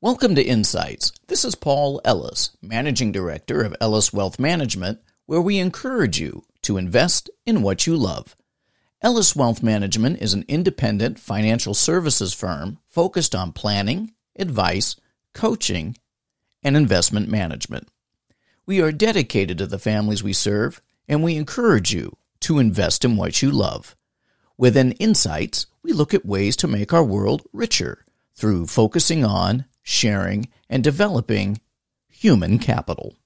Welcome 0.00 0.36
to 0.36 0.42
Insights. 0.44 1.10
This 1.26 1.44
is 1.44 1.56
Paul 1.56 2.00
Ellis, 2.04 2.56
Managing 2.62 3.10
Director 3.10 3.62
of 3.62 3.74
Ellis 3.80 4.12
Wealth 4.12 4.38
Management, 4.38 5.00
where 5.26 5.40
we 5.40 5.58
encourage 5.58 6.20
you 6.20 6.44
to 6.62 6.76
invest 6.76 7.28
in 7.44 7.62
what 7.62 7.84
you 7.84 7.96
love. 7.96 8.36
Ellis 9.02 9.34
Wealth 9.34 9.60
Management 9.60 10.22
is 10.22 10.34
an 10.34 10.44
independent 10.46 11.18
financial 11.18 11.74
services 11.74 12.32
firm 12.32 12.78
focused 12.88 13.34
on 13.34 13.50
planning, 13.50 14.12
advice, 14.38 14.94
coaching, 15.34 15.96
and 16.62 16.76
investment 16.76 17.28
management. 17.28 17.88
We 18.66 18.80
are 18.80 18.92
dedicated 18.92 19.58
to 19.58 19.66
the 19.66 19.80
families 19.80 20.22
we 20.22 20.32
serve, 20.32 20.80
and 21.08 21.24
we 21.24 21.34
encourage 21.34 21.92
you 21.92 22.16
to 22.42 22.60
invest 22.60 23.04
in 23.04 23.16
what 23.16 23.42
you 23.42 23.50
love. 23.50 23.96
Within 24.56 24.92
Insights, 24.92 25.66
we 25.82 25.92
look 25.92 26.14
at 26.14 26.24
ways 26.24 26.54
to 26.58 26.68
make 26.68 26.92
our 26.92 27.02
world 27.02 27.42
richer 27.52 28.04
through 28.36 28.68
focusing 28.68 29.24
on, 29.24 29.64
sharing, 29.88 30.46
and 30.68 30.84
developing 30.84 31.58
human 32.08 32.58
capital. 32.58 33.16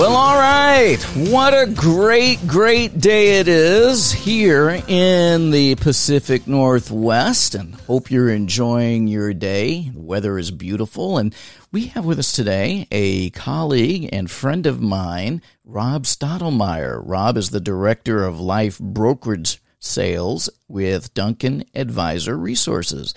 Well, 0.00 0.16
all 0.16 0.38
right. 0.38 0.96
What 1.30 1.52
a 1.52 1.70
great, 1.70 2.46
great 2.46 3.00
day 3.00 3.38
it 3.38 3.48
is 3.48 4.10
here 4.10 4.82
in 4.88 5.50
the 5.50 5.74
Pacific 5.74 6.46
Northwest, 6.46 7.54
and 7.54 7.74
hope 7.74 8.10
you're 8.10 8.30
enjoying 8.30 9.08
your 9.08 9.34
day. 9.34 9.90
The 9.90 10.00
weather 10.00 10.38
is 10.38 10.50
beautiful, 10.52 11.18
and 11.18 11.34
we 11.70 11.88
have 11.88 12.06
with 12.06 12.18
us 12.18 12.32
today 12.32 12.88
a 12.90 13.28
colleague 13.28 14.08
and 14.10 14.30
friend 14.30 14.64
of 14.64 14.80
mine, 14.80 15.42
Rob 15.66 16.04
Stottlemyre. 16.04 17.02
Rob 17.04 17.36
is 17.36 17.50
the 17.50 17.60
director 17.60 18.24
of 18.24 18.40
life 18.40 18.78
brokerage 18.78 19.60
sales 19.80 20.48
with 20.66 21.12
Duncan 21.12 21.64
Advisor 21.74 22.38
Resources. 22.38 23.12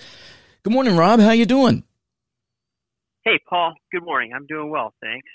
Good 0.62 0.74
morning, 0.74 0.98
Rob. 0.98 1.18
How 1.20 1.30
you 1.30 1.46
doing? 1.46 1.84
Hey, 3.24 3.40
Paul. 3.48 3.72
Good 3.90 4.04
morning. 4.04 4.32
I'm 4.34 4.44
doing 4.44 4.68
well, 4.68 4.92
thanks. 5.00 5.30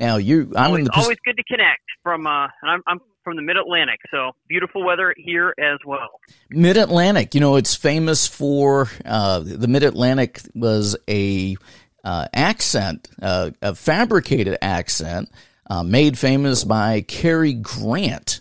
Now 0.00 0.16
you, 0.16 0.52
I'm 0.56 0.68
always, 0.68 0.80
in 0.80 0.84
the 0.86 0.96
always 0.96 1.18
good 1.24 1.36
to 1.36 1.44
connect 1.44 1.82
from. 2.02 2.26
Uh, 2.26 2.48
I'm, 2.64 2.82
I'm 2.86 3.00
from 3.22 3.36
the 3.36 3.42
Mid 3.42 3.58
Atlantic, 3.58 4.00
so 4.10 4.32
beautiful 4.48 4.82
weather 4.82 5.14
here 5.18 5.54
as 5.58 5.78
well. 5.84 6.20
Mid 6.48 6.78
Atlantic, 6.78 7.34
you 7.34 7.40
know, 7.40 7.56
it's 7.56 7.76
famous 7.76 8.26
for 8.26 8.88
uh, 9.04 9.40
the 9.40 9.68
Mid 9.68 9.82
Atlantic 9.82 10.40
was 10.54 10.96
a 11.08 11.56
uh, 12.02 12.26
accent, 12.32 13.08
uh, 13.20 13.50
a 13.60 13.74
fabricated 13.74 14.56
accent, 14.62 15.30
uh, 15.68 15.82
made 15.82 16.18
famous 16.18 16.64
by 16.64 17.02
Cary 17.02 17.52
Grant. 17.52 18.40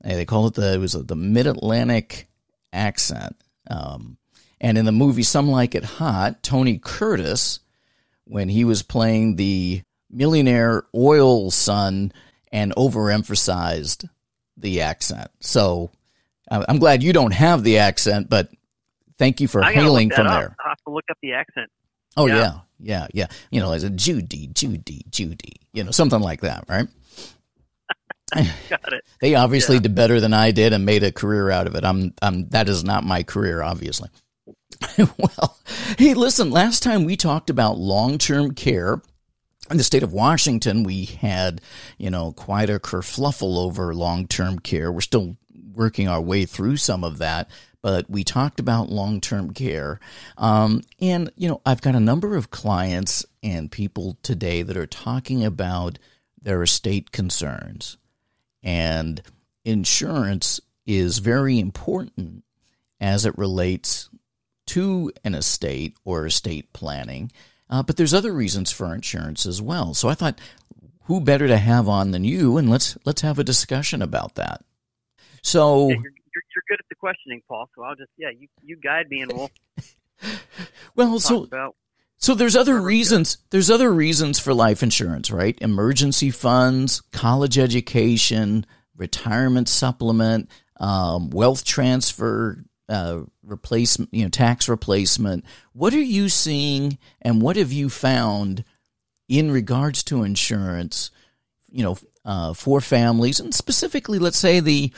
They 0.00 0.24
call 0.24 0.46
it 0.46 0.54
the 0.54 0.74
it 0.74 0.78
was 0.78 0.92
the 0.92 1.16
Mid 1.16 1.48
Atlantic 1.48 2.28
accent. 2.72 3.36
Um, 3.68 4.16
and 4.60 4.78
in 4.78 4.84
the 4.84 4.92
movie 4.92 5.24
Some 5.24 5.48
Like 5.48 5.74
It 5.74 5.84
Hot, 5.84 6.42
Tony 6.42 6.78
Curtis, 6.78 7.58
when 8.26 8.48
he 8.48 8.64
was 8.64 8.82
playing 8.82 9.36
the 9.36 9.82
millionaire 10.14 10.84
oil 10.94 11.50
son 11.50 12.12
and 12.52 12.74
overemphasized 12.76 14.08
the 14.56 14.82
accent. 14.82 15.30
So 15.40 15.90
I'm 16.50 16.78
glad 16.78 17.02
you 17.02 17.12
don't 17.12 17.32
have 17.32 17.64
the 17.64 17.78
accent, 17.78 18.28
but 18.28 18.48
thank 19.18 19.40
you 19.40 19.48
for 19.48 19.62
hailing 19.62 20.10
from 20.10 20.26
up. 20.26 20.40
there. 20.40 20.56
I 20.64 20.68
have 20.68 20.82
to 20.86 20.90
look 20.90 21.04
up 21.10 21.18
the 21.22 21.32
accent. 21.32 21.70
Oh 22.16 22.26
yeah. 22.26 22.36
yeah, 22.36 22.58
yeah, 22.78 23.06
yeah. 23.12 23.26
You 23.50 23.60
know, 23.60 23.72
as 23.72 23.82
a 23.82 23.90
Judy, 23.90 24.48
Judy, 24.48 25.04
Judy. 25.10 25.56
You 25.72 25.84
know, 25.84 25.90
something 25.90 26.20
like 26.20 26.42
that, 26.42 26.64
right? 26.68 26.86
Got 28.34 28.92
it. 28.92 29.04
They 29.20 29.34
obviously 29.34 29.76
yeah. 29.76 29.82
did 29.82 29.94
better 29.94 30.20
than 30.20 30.32
I 30.32 30.50
did 30.50 30.72
and 30.72 30.84
made 30.84 31.02
a 31.02 31.12
career 31.12 31.50
out 31.50 31.66
of 31.66 31.74
it. 31.74 31.84
I'm, 31.84 32.14
I'm. 32.22 32.48
That 32.50 32.68
is 32.68 32.84
not 32.84 33.04
my 33.04 33.22
career, 33.22 33.62
obviously. 33.62 34.10
well, 34.98 35.58
hey, 35.98 36.14
listen. 36.14 36.50
Last 36.50 36.82
time 36.82 37.04
we 37.04 37.16
talked 37.16 37.50
about 37.50 37.78
long-term 37.78 38.54
care 38.54 39.02
in 39.70 39.76
the 39.76 39.84
state 39.84 40.02
of 40.02 40.12
Washington, 40.12 40.82
we 40.82 41.04
had, 41.04 41.60
you 41.98 42.10
know, 42.10 42.32
quite 42.32 42.70
a 42.70 42.78
kerfluffle 42.78 43.56
over 43.58 43.94
long 43.94 44.26
term 44.26 44.58
care. 44.58 44.92
We're 44.92 45.00
still 45.00 45.36
working 45.74 46.08
our 46.08 46.20
way 46.20 46.44
through 46.44 46.76
some 46.76 47.04
of 47.04 47.18
that, 47.18 47.50
but 47.82 48.08
we 48.08 48.24
talked 48.24 48.60
about 48.60 48.90
long 48.90 49.20
term 49.20 49.52
care. 49.52 50.00
Um, 50.36 50.82
and, 51.00 51.30
you 51.36 51.48
know, 51.48 51.60
I've 51.64 51.80
got 51.80 51.94
a 51.94 52.00
number 52.00 52.36
of 52.36 52.50
clients 52.50 53.24
and 53.42 53.70
people 53.70 54.16
today 54.22 54.62
that 54.62 54.76
are 54.76 54.86
talking 54.86 55.44
about 55.44 55.98
their 56.40 56.62
estate 56.62 57.10
concerns. 57.12 57.96
And 58.62 59.22
insurance 59.64 60.60
is 60.86 61.18
very 61.18 61.58
important 61.58 62.44
as 63.00 63.26
it 63.26 63.36
relates 63.36 64.08
to 64.66 65.12
an 65.24 65.34
estate 65.34 65.96
or 66.04 66.26
estate 66.26 66.72
planning. 66.72 67.30
Uh, 67.70 67.82
but 67.82 67.96
there's 67.96 68.14
other 68.14 68.32
reasons 68.32 68.70
for 68.70 68.94
insurance 68.94 69.46
as 69.46 69.60
well. 69.60 69.94
So 69.94 70.08
I 70.08 70.14
thought, 70.14 70.38
who 71.04 71.20
better 71.20 71.48
to 71.48 71.56
have 71.56 71.88
on 71.88 72.10
than 72.10 72.24
you? 72.24 72.56
And 72.56 72.70
let's 72.70 72.96
let's 73.04 73.22
have 73.22 73.38
a 73.38 73.44
discussion 73.44 74.02
about 74.02 74.34
that. 74.36 74.64
So 75.42 75.88
yeah, 75.88 75.94
you're, 75.94 76.02
you're, 76.02 76.44
you're, 76.54 76.64
good 76.68 76.80
at 76.80 76.88
the 76.88 76.94
questioning, 76.94 77.42
Paul. 77.48 77.68
So 77.74 77.82
I'll 77.82 77.96
just 77.96 78.10
yeah, 78.16 78.30
you 78.30 78.48
you 78.62 78.76
guide 78.76 79.08
me 79.08 79.20
and 79.22 79.32
we'll. 79.32 79.50
well, 80.96 81.20
so 81.20 81.44
about 81.44 81.76
so 82.24 82.34
there's 82.34 82.56
other 82.56 82.80
reasons. 82.80 83.38
There's 83.50 83.70
other 83.70 83.92
reasons 83.92 84.38
for 84.38 84.54
life 84.54 84.82
insurance, 84.82 85.30
right? 85.30 85.58
Emergency 85.60 86.30
funds, 86.30 87.02
college 87.12 87.58
education, 87.58 88.64
retirement 88.96 89.68
supplement, 89.68 90.48
um, 90.80 91.28
wealth 91.30 91.64
transfer, 91.64 92.64
uh, 92.88 93.22
replacement, 93.42 94.12
you 94.12 94.24
know, 94.24 94.28
tax 94.28 94.68
replacement. 94.68 95.44
What 95.72 95.94
are 95.94 96.02
you 96.02 96.28
seeing, 96.28 96.98
and 97.22 97.40
what 97.40 97.56
have 97.56 97.72
you 97.72 97.88
found 97.88 98.64
in 99.28 99.50
regards 99.50 100.02
to 100.04 100.22
insurance? 100.22 101.10
You 101.70 101.82
know, 101.82 101.98
uh, 102.24 102.54
for 102.54 102.80
families, 102.80 103.40
and 103.40 103.54
specifically, 103.54 104.18
let's 104.18 104.38
say 104.38 104.60
the 104.60 104.92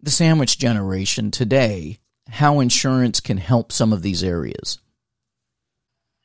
the 0.00 0.10
sandwich 0.10 0.58
generation 0.58 1.30
today, 1.30 1.98
how 2.28 2.60
insurance 2.60 3.20
can 3.20 3.38
help 3.38 3.72
some 3.72 3.92
of 3.92 4.02
these 4.02 4.22
areas. 4.22 4.78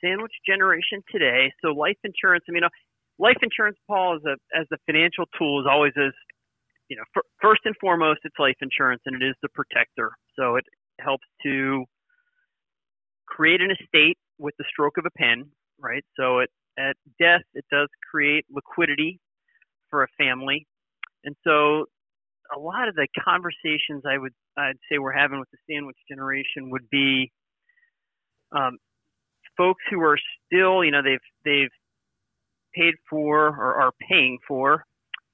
Sandwich 0.01 0.33
generation 0.45 1.01
today. 1.11 1.51
So 1.61 1.69
life 1.69 1.97
insurance. 2.03 2.43
I 2.49 2.51
mean, 2.51 2.63
uh, 2.63 2.69
life 3.19 3.37
insurance, 3.41 3.77
Paul, 3.87 4.17
as 4.17 4.25
a 4.25 4.59
as 4.59 4.67
a 4.73 4.77
financial 4.85 5.25
tool, 5.37 5.61
is 5.61 5.67
always 5.69 5.93
as 5.97 6.13
you 6.89 6.97
know, 6.97 7.03
first 7.39 7.61
and 7.65 7.75
foremost, 7.79 8.21
it's 8.23 8.35
life 8.39 8.57
insurance, 8.61 9.01
and 9.05 9.21
it 9.21 9.25
is 9.25 9.35
the 9.41 9.49
protector. 9.49 10.11
So 10.35 10.55
it 10.55 10.65
helps 11.03 11.25
to 11.43 11.85
create 13.27 13.61
an 13.61 13.71
estate 13.71 14.17
with 14.37 14.53
the 14.57 14.65
stroke 14.69 14.97
of 14.97 15.05
a 15.05 15.11
pen, 15.17 15.45
right? 15.79 16.03
So 16.17 16.39
it, 16.39 16.49
at 16.77 16.95
death, 17.19 17.41
it 17.53 17.65
does 17.71 17.87
create 18.09 18.45
liquidity 18.49 19.19
for 19.89 20.03
a 20.03 20.07
family, 20.17 20.65
and 21.23 21.35
so 21.43 21.85
a 22.55 22.59
lot 22.59 22.87
of 22.87 22.95
the 22.95 23.07
conversations 23.23 24.03
I 24.09 24.17
would 24.17 24.33
I'd 24.57 24.77
say 24.91 24.97
we're 24.97 25.11
having 25.11 25.39
with 25.39 25.49
the 25.51 25.57
sandwich 25.69 25.97
generation 26.09 26.69
would 26.71 26.89
be 26.89 27.31
um, 28.51 28.77
folks 29.57 29.83
who 29.89 30.01
are 30.01 30.17
still, 30.45 30.83
you 30.83 30.91
know, 30.91 31.01
they've 31.03 31.19
they've 31.45 31.69
paid 32.73 32.95
for 33.09 33.47
or 33.47 33.81
are 33.81 33.91
paying 34.09 34.37
for 34.47 34.85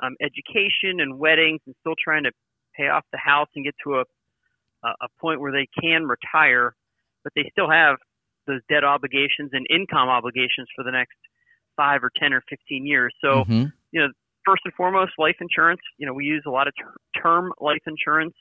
um, 0.01 0.15
education 0.21 0.99
and 0.99 1.17
weddings 1.19 1.59
and 1.65 1.75
still 1.81 1.95
trying 2.03 2.23
to 2.23 2.31
pay 2.75 2.87
off 2.87 3.03
the 3.11 3.17
house 3.17 3.47
and 3.55 3.65
get 3.65 3.75
to 3.83 3.95
a 3.95 4.03
a 5.01 5.07
point 5.19 5.41
where 5.41 5.51
they 5.51 5.67
can 5.81 6.05
retire, 6.05 6.75
but 7.23 7.33
they 7.35 7.49
still 7.51 7.69
have 7.69 7.97
those 8.47 8.61
debt 8.69 8.83
obligations 8.83 9.49
and 9.53 9.65
income 9.69 10.09
obligations 10.09 10.67
for 10.75 10.83
the 10.83 10.91
next 10.91 11.17
five 11.75 12.03
or 12.03 12.11
ten 12.17 12.33
or 12.33 12.41
fifteen 12.49 12.85
years. 12.85 13.13
So, 13.21 13.43
mm-hmm. 13.43 13.65
you 13.91 14.01
know, 14.01 14.07
first 14.45 14.61
and 14.65 14.73
foremost, 14.73 15.13
life 15.17 15.37
insurance. 15.41 15.81
You 15.97 16.07
know, 16.07 16.13
we 16.13 16.25
use 16.25 16.43
a 16.47 16.51
lot 16.51 16.67
of 16.67 16.73
ter- 16.79 17.21
term 17.21 17.51
life 17.59 17.81
insurance 17.87 18.35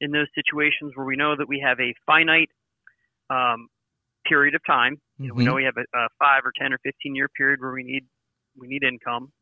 in 0.00 0.10
those 0.10 0.26
situations 0.34 0.92
where 0.94 1.06
we 1.06 1.16
know 1.16 1.36
that 1.36 1.48
we 1.48 1.62
have 1.64 1.78
a 1.78 1.94
finite 2.06 2.50
um, 3.30 3.68
period 4.26 4.54
of 4.54 4.62
time. 4.66 5.00
You 5.18 5.28
know, 5.28 5.34
mm-hmm. 5.34 5.38
we 5.38 5.44
know 5.44 5.54
we 5.54 5.64
have 5.64 5.76
a, 5.76 5.98
a, 5.98 6.08
five 6.18 6.42
or 6.44 6.52
ten 6.60 6.72
or 6.72 6.78
fifteen 6.82 7.14
year 7.14 7.28
period 7.28 7.60
where 7.60 7.72
we 7.72 7.84
need 7.84 8.04
we 8.58 8.66
need 8.68 8.82
income. 8.82 9.32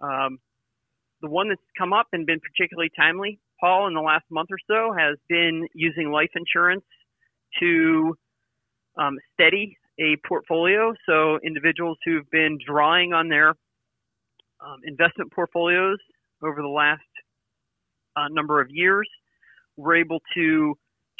Um, 0.00 0.38
the 1.22 1.28
one 1.28 1.48
that's 1.48 1.60
come 1.78 1.92
up 1.92 2.08
and 2.12 2.26
been 2.26 2.40
particularly 2.40 2.90
timely 2.96 3.38
Paul, 3.60 3.86
in 3.88 3.94
the 3.94 4.00
last 4.00 4.24
month 4.30 4.48
or 4.50 4.58
so, 4.66 4.92
has 4.96 5.16
been 5.28 5.66
using 5.74 6.10
life 6.10 6.30
insurance 6.34 6.84
to 7.60 8.16
um, 8.98 9.16
steady 9.34 9.76
a 9.98 10.16
portfolio. 10.26 10.94
So, 11.08 11.38
individuals 11.44 11.98
who've 12.04 12.28
been 12.30 12.58
drawing 12.64 13.12
on 13.12 13.28
their 13.28 13.50
um, 14.60 14.80
investment 14.84 15.32
portfolios 15.32 15.98
over 16.42 16.60
the 16.60 16.68
last 16.68 17.02
uh, 18.16 18.28
number 18.30 18.60
of 18.60 18.68
years 18.70 19.08
were 19.76 19.96
able 19.96 20.20
to 20.34 20.74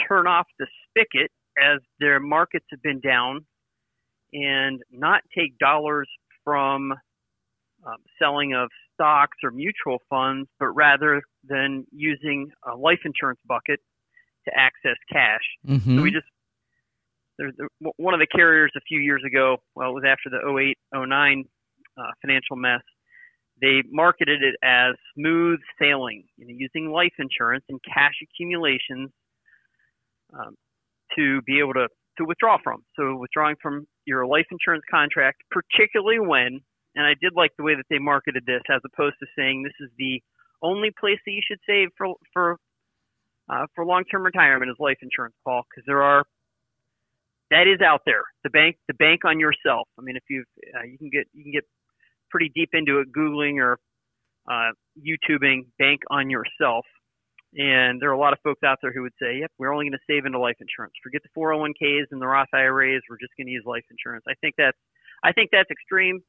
turn 0.08 0.26
off 0.26 0.46
the 0.58 0.66
spigot 0.88 1.30
as 1.62 1.80
their 2.00 2.20
markets 2.20 2.66
have 2.70 2.82
been 2.82 3.00
down 3.00 3.44
and 4.32 4.82
not 4.90 5.22
take 5.36 5.56
dollars 5.58 6.08
from 6.44 6.92
um, 7.86 7.96
selling 8.18 8.54
of 8.54 8.68
stocks 8.94 9.38
or 9.42 9.50
mutual 9.50 9.98
funds, 10.08 10.48
but 10.58 10.68
rather 10.68 11.22
than 11.48 11.87
using 11.93 12.50
a 12.70 12.76
life 12.76 13.00
insurance 13.04 13.40
bucket 13.46 13.81
to 14.46 14.52
access 14.56 14.96
cash. 15.12 15.43
Mm-hmm. 15.66 15.96
So 15.96 16.02
we 16.02 16.10
just 16.10 16.26
there's 17.38 17.54
one 17.96 18.14
of 18.14 18.20
the 18.20 18.26
carriers 18.26 18.72
a 18.76 18.81
few 18.81 19.00
years 19.00 19.22
ago. 19.26 19.58
Well, 19.75 19.90
it 19.90 19.94
was 19.94 20.04
after 20.06 20.31
the 20.31 20.40
08, 20.48 20.78
09 20.94 21.44
uh, 21.98 22.02
financial 22.22 22.56
mess. 22.56 22.81
They 23.60 23.82
marketed 23.90 24.43
it 24.43 24.54
as 24.62 24.94
smooth 25.14 25.58
sailing, 25.81 26.25
you 26.37 26.46
know, 26.46 26.54
using 26.56 26.90
life 26.90 27.12
insurance 27.19 27.64
and 27.69 27.81
cash 27.82 28.14
accumulations 28.22 29.10
um, 30.32 30.56
to 31.16 31.40
be 31.43 31.58
able 31.58 31.75
to 31.75 31.88
to 32.19 32.25
withdraw 32.25 32.56
from. 32.62 32.82
So 32.98 33.16
withdrawing 33.16 33.56
from 33.60 33.87
your 34.06 34.26
life 34.26 34.46
insurance 34.50 34.84
contract, 34.90 35.43
particularly 35.50 36.19
when, 36.19 36.60
and 36.94 37.06
I 37.06 37.14
did 37.20 37.32
like 37.37 37.50
the 37.58 37.64
way 37.64 37.75
that 37.75 37.84
they 37.90 37.98
marketed 37.98 38.44
this, 38.46 38.62
as 38.70 38.81
opposed 38.84 39.16
to 39.20 39.26
saying 39.37 39.62
this 39.62 39.76
is 39.81 39.90
the 39.98 40.22
only 40.62 40.91
place 40.99 41.19
that 41.26 41.32
you 41.32 41.43
should 41.47 41.61
save 41.67 41.88
for 41.97 42.14
for 42.32 42.56
uh, 43.49 43.67
for 43.75 43.85
long-term 43.85 44.25
retirement 44.25 44.70
is 44.70 44.76
life 44.79 44.99
insurance, 45.03 45.35
Paul, 45.44 45.62
because 45.70 45.85
there 45.87 46.03
are 46.03 46.25
that 47.50 47.67
is 47.69 47.81
out 47.81 48.03
there. 48.05 48.23
The 48.43 48.50
bank, 48.50 48.76
the 48.88 48.94
bank 48.94 49.25
on 49.25 49.38
yourself. 49.38 49.88
I 49.99 50.03
mean, 50.03 50.17
if 50.17 50.25
you 50.29 50.44
uh, 50.75 50.85
you 50.85 50.99
can 50.99 51.11
get 51.11 51.26
you 51.32 51.44
can 51.44 51.53
get 51.53 51.64
pretty 52.31 52.50
deep 52.55 52.70
into 52.73 52.99
it, 53.00 53.12
googling 53.12 53.58
or 53.58 53.79
uh, 54.50 54.73
YouTubing 54.99 55.67
bank 55.79 56.00
on 56.11 56.29
yourself, 56.29 56.85
and 57.55 58.00
there 58.03 58.11
are 58.11 58.14
a 58.14 58.19
lot 58.19 58.32
of 58.32 58.41
folks 58.43 58.62
out 58.64 58.79
there 58.82 58.93
who 58.93 59.03
would 59.03 59.14
say, 59.20 59.38
"Yep, 59.41 59.53
we're 59.58 59.73
only 59.73 59.85
going 59.85 59.99
to 59.99 60.12
save 60.12 60.26
into 60.26 60.38
life 60.38 60.56
insurance. 60.61 60.94
Forget 61.03 61.23
the 61.23 61.41
401ks 61.41 62.06
and 62.11 62.20
the 62.20 62.26
Roth 62.26 62.49
IRAs. 62.53 63.03
We're 63.08 63.19
just 63.20 63.37
going 63.38 63.47
to 63.47 63.53
use 63.53 63.64
life 63.64 63.85
insurance." 63.91 64.25
I 64.29 64.35
think 64.41 64.55
that's 64.58 64.79
I 65.23 65.32
think 65.32 65.50
that's 65.53 65.70
extreme, 65.70 66.20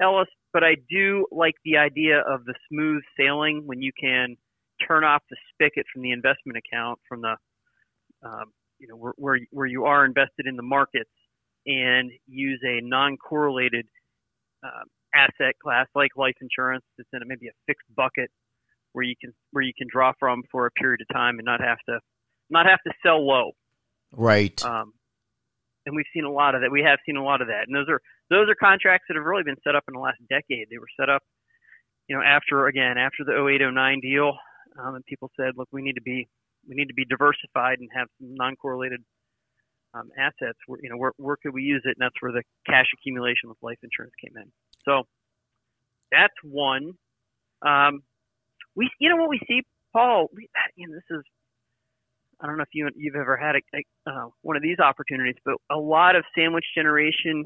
Ellis. 0.00 0.28
But 0.52 0.64
I 0.64 0.76
do 0.88 1.26
like 1.30 1.54
the 1.64 1.76
idea 1.76 2.20
of 2.20 2.44
the 2.44 2.54
smooth 2.68 3.02
sailing 3.18 3.62
when 3.66 3.82
you 3.82 3.92
can 3.98 4.36
turn 4.86 5.04
off 5.04 5.22
the 5.30 5.36
spigot 5.52 5.86
from 5.92 6.02
the 6.02 6.12
investment 6.12 6.58
account 6.58 6.98
from 7.08 7.22
the 7.22 7.36
um, 8.22 8.52
you 8.78 8.88
know 8.88 8.96
where, 8.96 9.12
where 9.16 9.38
where 9.50 9.66
you 9.66 9.84
are 9.84 10.04
invested 10.04 10.46
in 10.46 10.56
the 10.56 10.62
markets 10.62 11.10
and 11.66 12.10
use 12.26 12.60
a 12.64 12.80
non-correlated 12.82 13.86
uh, 14.64 14.84
asset 15.14 15.54
class 15.62 15.86
like 15.94 16.10
life 16.16 16.36
insurance 16.40 16.84
that's 16.96 17.08
in 17.12 17.22
a, 17.22 17.26
maybe 17.26 17.48
a 17.48 17.56
fixed 17.66 17.88
bucket 17.94 18.30
where 18.92 19.04
you 19.04 19.14
can 19.20 19.32
where 19.52 19.64
you 19.64 19.72
can 19.76 19.88
draw 19.90 20.12
from 20.18 20.42
for 20.50 20.66
a 20.66 20.70
period 20.70 21.00
of 21.00 21.14
time 21.14 21.38
and 21.38 21.44
not 21.44 21.60
have 21.60 21.78
to 21.88 21.98
not 22.50 22.66
have 22.66 22.80
to 22.86 22.92
sell 23.02 23.26
low. 23.26 23.52
Right. 24.12 24.62
Um, 24.64 24.92
and 25.84 25.94
we've 25.94 26.06
seen 26.14 26.24
a 26.24 26.30
lot 26.30 26.54
of 26.54 26.62
that. 26.62 26.70
We 26.70 26.82
have 26.82 26.98
seen 27.06 27.16
a 27.16 27.24
lot 27.24 27.40
of 27.40 27.48
that, 27.48 27.64
and 27.66 27.76
those 27.76 27.88
are 27.88 28.00
those 28.30 28.48
are 28.48 28.54
contracts 28.54 29.06
that 29.08 29.16
have 29.16 29.24
really 29.24 29.44
been 29.44 29.60
set 29.64 29.74
up 29.74 29.84
in 29.88 29.94
the 29.94 30.00
last 30.00 30.18
decade. 30.28 30.66
They 30.70 30.78
were 30.78 30.90
set 30.98 31.08
up, 31.08 31.22
you 32.08 32.16
know, 32.16 32.22
after 32.22 32.66
again 32.66 32.98
after 32.98 33.24
the 33.24 33.32
0809 33.32 34.00
deal, 34.00 34.32
um, 34.78 34.96
and 34.96 35.04
people 35.06 35.30
said, 35.38 35.52
look, 35.56 35.68
we 35.72 35.82
need 35.82 35.94
to 35.94 36.02
be 36.02 36.28
we 36.68 36.74
need 36.74 36.88
to 36.88 36.94
be 36.94 37.04
diversified 37.04 37.78
and 37.78 37.88
have 37.94 38.08
non-correlated 38.20 39.00
um, 39.94 40.10
assets. 40.18 40.58
Where, 40.66 40.80
you 40.82 40.90
know, 40.90 40.96
where, 40.96 41.12
where 41.16 41.36
could 41.36 41.54
we 41.54 41.62
use 41.62 41.82
it? 41.84 41.96
And 41.98 42.00
that's 42.00 42.20
where 42.20 42.32
the 42.32 42.42
cash 42.66 42.86
accumulation 42.98 43.48
with 43.48 43.58
life 43.62 43.78
insurance 43.82 44.12
came 44.22 44.36
in. 44.36 44.50
So 44.84 45.04
that's 46.10 46.34
one. 46.42 46.92
Um, 47.64 48.02
we, 48.74 48.90
you 48.98 49.08
know, 49.08 49.16
what 49.16 49.30
we 49.30 49.40
see, 49.46 49.62
Paul. 49.92 50.28
We, 50.34 50.48
you 50.76 50.88
know, 50.88 50.94
this 50.94 51.18
is. 51.18 51.22
I 52.40 52.46
don't 52.46 52.58
know 52.58 52.64
if 52.64 52.74
you 52.74 52.86
you've 52.94 53.16
ever 53.16 53.36
had 53.36 53.54
a, 53.56 53.60
a, 53.74 54.12
uh, 54.12 54.28
one 54.42 54.56
of 54.56 54.62
these 54.62 54.78
opportunities, 54.78 55.36
but 55.42 55.54
a 55.70 55.78
lot 55.78 56.16
of 56.16 56.24
sandwich 56.36 56.66
generation 56.76 57.44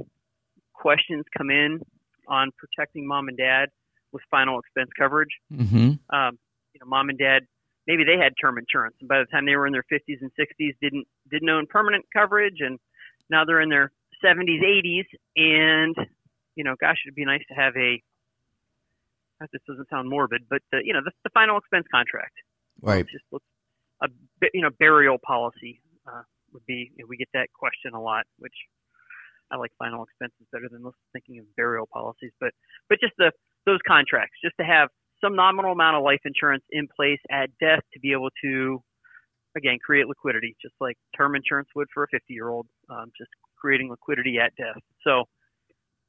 questions 0.81 1.25
come 1.37 1.51
in 1.51 1.81
on 2.27 2.51
protecting 2.57 3.07
mom 3.07 3.29
and 3.29 3.37
dad 3.37 3.69
with 4.13 4.23
final 4.31 4.59
expense 4.59 4.91
coverage. 4.99 5.31
Mm-hmm. 5.53 5.93
Um, 6.15 6.39
you 6.73 6.81
know, 6.81 6.87
mom 6.87 7.11
and 7.11 7.19
dad 7.19 7.43
maybe 7.87 8.05
they 8.05 8.23
had 8.23 8.33
term 8.41 8.59
insurance, 8.59 8.95
and 9.01 9.09
by 9.09 9.19
the 9.19 9.27
time 9.27 9.47
they 9.47 9.57
were 9.57 9.67
in 9.67 9.73
their 9.73 9.85
50s 9.93 10.19
and 10.21 10.31
60s, 10.39 10.75
didn't 10.81 11.07
didn't 11.31 11.49
own 11.49 11.67
permanent 11.67 12.05
coverage, 12.13 12.59
and 12.61 12.79
now 13.29 13.45
they're 13.45 13.61
in 13.61 13.69
their 13.69 13.93
70s, 14.25 14.63
80s, 14.63 15.07
and 15.37 15.97
you 16.55 16.65
know, 16.65 16.75
gosh, 16.81 16.99
it'd 17.07 17.15
be 17.15 17.25
nice 17.25 17.43
to 17.49 17.55
have 17.55 17.75
a. 17.77 18.03
This 19.53 19.63
doesn't 19.67 19.89
sound 19.89 20.11
morbid, 20.11 20.43
but 20.51 20.61
the, 20.71 20.83
you 20.85 20.93
know, 20.93 21.01
the, 21.03 21.13
the 21.25 21.31
final 21.31 21.57
expense 21.57 21.87
contract. 21.91 22.35
Right. 22.83 23.07
Just 23.11 23.25
let's, 23.33 23.45
a 24.03 24.09
you 24.53 24.61
know 24.61 24.69
burial 24.79 25.17
policy 25.19 25.81
uh, 26.07 26.23
would 26.53 26.65
be. 26.67 26.93
You 26.97 27.05
know, 27.05 27.07
we 27.09 27.17
get 27.17 27.29
that 27.33 27.49
question 27.55 27.95
a 27.95 28.01
lot, 28.01 28.25
which 28.39 28.53
I 29.51 29.57
like 29.57 29.73
final 29.79 30.05
expenses 30.05 30.47
better 30.53 30.69
than 30.71 30.83
thinking 31.13 31.39
of 31.39 31.45
burial 31.57 31.89
policies, 31.93 32.33
but 32.41 32.53
but 32.89 33.01
just 33.01 33.15
the 33.19 33.33
those 33.67 33.81
contracts, 33.87 34.37
just 34.43 34.57
to 34.59 34.65
have 34.65 34.89
some 35.23 35.37
nominal 35.37 35.73
amount 35.73 35.97
of 35.97 36.03
life 36.03 36.21
insurance 36.25 36.65
in 36.71 36.89
place 36.95 37.21
at 37.31 37.51
death 37.61 37.81
to 37.93 38.01
be 38.01 38.13
able 38.13 38.31
to, 38.43 38.83
again, 39.57 39.79
create 39.85 40.07
liquidity, 40.07 40.57
just 40.63 40.75
like 40.81 40.97
term 41.17 41.35
insurance 41.35 41.69
would 41.75 41.89
for 41.93 42.05
a 42.05 42.07
50 42.11 42.33
year 42.33 42.49
old, 42.49 42.67
um, 42.89 43.13
just 43.17 43.31
creating 43.59 43.91
liquidity 43.91 44.39
at 44.39 44.55
death. 44.57 44.83
So 45.05 45.25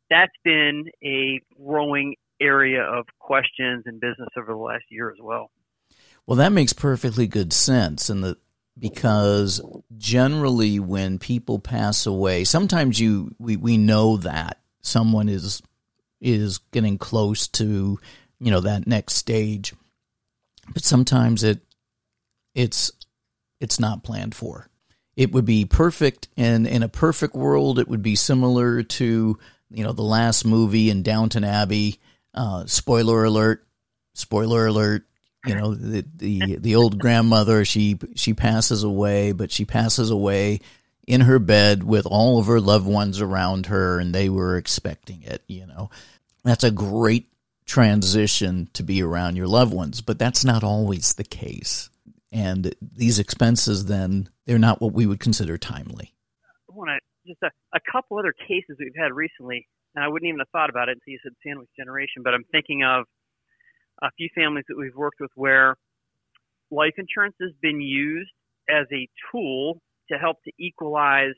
that's 0.09 0.31
been 0.43 0.85
a 1.03 1.39
growing 1.61 2.15
area 2.41 2.83
of 2.83 3.05
questions 3.19 3.83
in 3.85 3.99
business 3.99 4.29
over 4.37 4.53
the 4.53 4.57
last 4.59 4.85
year 4.89 5.09
as 5.09 5.17
well. 5.21 5.51
Well, 6.25 6.37
that 6.37 6.51
makes 6.51 6.73
perfectly 6.73 7.27
good 7.27 7.51
sense, 7.51 8.09
and 8.09 8.23
the 8.23 8.37
because 8.81 9.61
generally 9.97 10.79
when 10.79 11.19
people 11.19 11.59
pass 11.59 12.05
away, 12.05 12.43
sometimes 12.43 12.99
you 12.99 13.33
we, 13.39 13.55
we 13.55 13.77
know 13.77 14.17
that 14.17 14.59
someone 14.81 15.29
is 15.29 15.61
is 16.19 16.57
getting 16.73 16.97
close 16.97 17.47
to 17.47 17.97
you 18.39 18.51
know 18.51 18.59
that 18.59 18.85
next 18.85 19.13
stage 19.13 19.73
but 20.73 20.83
sometimes 20.83 21.43
it 21.43 21.59
it's 22.55 22.91
it's 23.59 23.79
not 23.79 24.03
planned 24.03 24.35
for. 24.35 24.67
It 25.15 25.31
would 25.31 25.45
be 25.45 25.65
perfect 25.65 26.27
and 26.37 26.65
in 26.65 26.83
a 26.83 26.89
perfect 26.89 27.35
world 27.35 27.79
it 27.79 27.87
would 27.87 28.01
be 28.01 28.15
similar 28.15 28.83
to 28.83 29.37
you 29.69 29.83
know 29.83 29.93
the 29.93 30.01
last 30.01 30.45
movie 30.45 30.89
in 30.89 31.03
downton 31.03 31.43
abbey. 31.43 31.99
Uh, 32.33 32.65
spoiler 32.65 33.23
alert 33.25 33.63
spoiler 34.13 34.67
alert 34.67 35.05
you 35.45 35.55
know 35.55 35.73
the, 35.73 36.05
the 36.17 36.55
the 36.57 36.75
old 36.75 36.99
grandmother 36.99 37.65
she 37.65 37.97
she 38.15 38.33
passes 38.33 38.83
away 38.83 39.31
but 39.31 39.51
she 39.51 39.65
passes 39.65 40.09
away 40.09 40.59
in 41.07 41.21
her 41.21 41.39
bed 41.39 41.83
with 41.83 42.05
all 42.05 42.39
of 42.39 42.45
her 42.45 42.61
loved 42.61 42.85
ones 42.85 43.19
around 43.19 43.65
her 43.65 43.99
and 43.99 44.13
they 44.13 44.29
were 44.29 44.55
expecting 44.55 45.23
it 45.23 45.41
you 45.47 45.65
know 45.65 45.89
that's 46.43 46.63
a 46.63 46.71
great 46.71 47.27
transition 47.71 48.69
to 48.73 48.83
be 48.83 49.01
around 49.01 49.37
your 49.37 49.47
loved 49.47 49.73
ones, 49.73 50.01
but 50.01 50.19
that's 50.19 50.43
not 50.43 50.61
always 50.61 51.13
the 51.13 51.23
case. 51.23 51.89
And 52.29 52.75
these 52.81 53.17
expenses, 53.17 53.85
then, 53.85 54.27
they're 54.45 54.59
not 54.59 54.81
what 54.81 54.91
we 54.91 55.05
would 55.05 55.21
consider 55.21 55.57
timely. 55.57 56.13
I 56.69 56.73
want 56.73 56.89
to 56.89 56.99
just 57.25 57.41
a, 57.43 57.51
a 57.73 57.79
couple 57.89 58.17
other 58.17 58.33
cases 58.33 58.75
we've 58.77 58.91
had 58.97 59.13
recently, 59.13 59.67
and 59.95 60.03
I 60.03 60.09
wouldn't 60.09 60.27
even 60.27 60.39
have 60.39 60.49
thought 60.49 60.69
about 60.69 60.89
it 60.89 60.97
until 60.97 61.13
you 61.13 61.19
said 61.23 61.31
sandwich 61.45 61.69
generation, 61.77 62.23
but 62.23 62.33
I'm 62.33 62.43
thinking 62.51 62.83
of 62.83 63.05
a 64.01 64.09
few 64.17 64.29
families 64.35 64.65
that 64.67 64.77
we've 64.77 64.95
worked 64.95 65.19
with 65.19 65.31
where 65.35 65.75
life 66.71 66.93
insurance 66.97 67.35
has 67.41 67.51
been 67.61 67.81
used 67.81 68.31
as 68.69 68.85
a 68.91 69.07
tool 69.31 69.81
to 70.11 70.17
help 70.17 70.37
to 70.45 70.51
equalize 70.59 71.35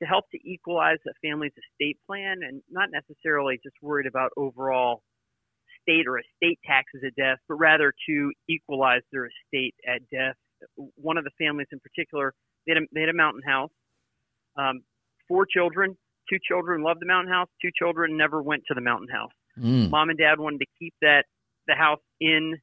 to 0.00 0.06
help 0.06 0.24
to 0.30 0.38
equalize 0.48 0.98
a 1.08 1.12
family's 1.26 1.52
estate 1.58 1.98
plan 2.06 2.38
and 2.46 2.62
not 2.70 2.88
necessarily 2.92 3.58
just 3.64 3.74
worried 3.82 4.06
about 4.06 4.30
overall 4.36 5.02
state 5.82 6.06
or 6.06 6.18
estate 6.18 6.58
taxes 6.64 7.02
at 7.04 7.14
death, 7.16 7.38
but 7.48 7.56
rather 7.56 7.92
to 8.08 8.32
equalize 8.48 9.02
their 9.10 9.26
estate 9.26 9.74
at 9.88 10.00
death. 10.10 10.36
One 10.94 11.18
of 11.18 11.24
the 11.24 11.30
families 11.36 11.66
in 11.72 11.80
particular, 11.80 12.32
they 12.66 12.74
had 12.74 12.82
a, 12.82 12.86
they 12.92 13.00
had 13.00 13.08
a 13.08 13.16
mountain 13.16 13.42
house, 13.44 13.70
um, 14.56 14.82
four 15.26 15.46
children, 15.46 15.96
two 16.30 16.38
children 16.46 16.82
loved 16.82 17.00
the 17.00 17.06
mountain 17.06 17.32
house, 17.32 17.48
two 17.60 17.70
children 17.76 18.16
never 18.16 18.42
went 18.42 18.62
to 18.68 18.74
the 18.74 18.80
mountain 18.80 19.08
house. 19.08 19.32
Mm. 19.58 19.90
Mom 19.90 20.10
and 20.10 20.18
dad 20.18 20.38
wanted 20.38 20.58
to 20.60 20.66
keep 20.78 20.94
that 21.00 21.24
the 21.68 21.74
house 21.74 22.00
in 22.20 22.56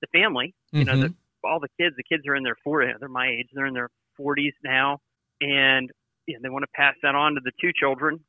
the 0.00 0.06
family. 0.12 0.54
You 0.72 0.84
mm-hmm. 0.84 1.00
know, 1.00 1.08
the, 1.08 1.14
all 1.44 1.60
the 1.60 1.68
kids, 1.78 1.94
the 1.96 2.04
kids 2.04 2.22
are 2.26 2.36
in 2.36 2.42
their 2.42 2.56
40s, 2.66 2.94
they're 3.00 3.08
my 3.08 3.28
age, 3.28 3.48
they're 3.52 3.66
in 3.66 3.74
their 3.74 3.90
40s 4.18 4.52
now, 4.64 4.98
and 5.40 5.90
you 6.26 6.34
know, 6.34 6.40
they 6.42 6.48
want 6.48 6.62
to 6.62 6.70
pass 6.74 6.94
that 7.02 7.14
on 7.14 7.34
to 7.34 7.40
the 7.44 7.52
two 7.60 7.70
children 7.78 8.20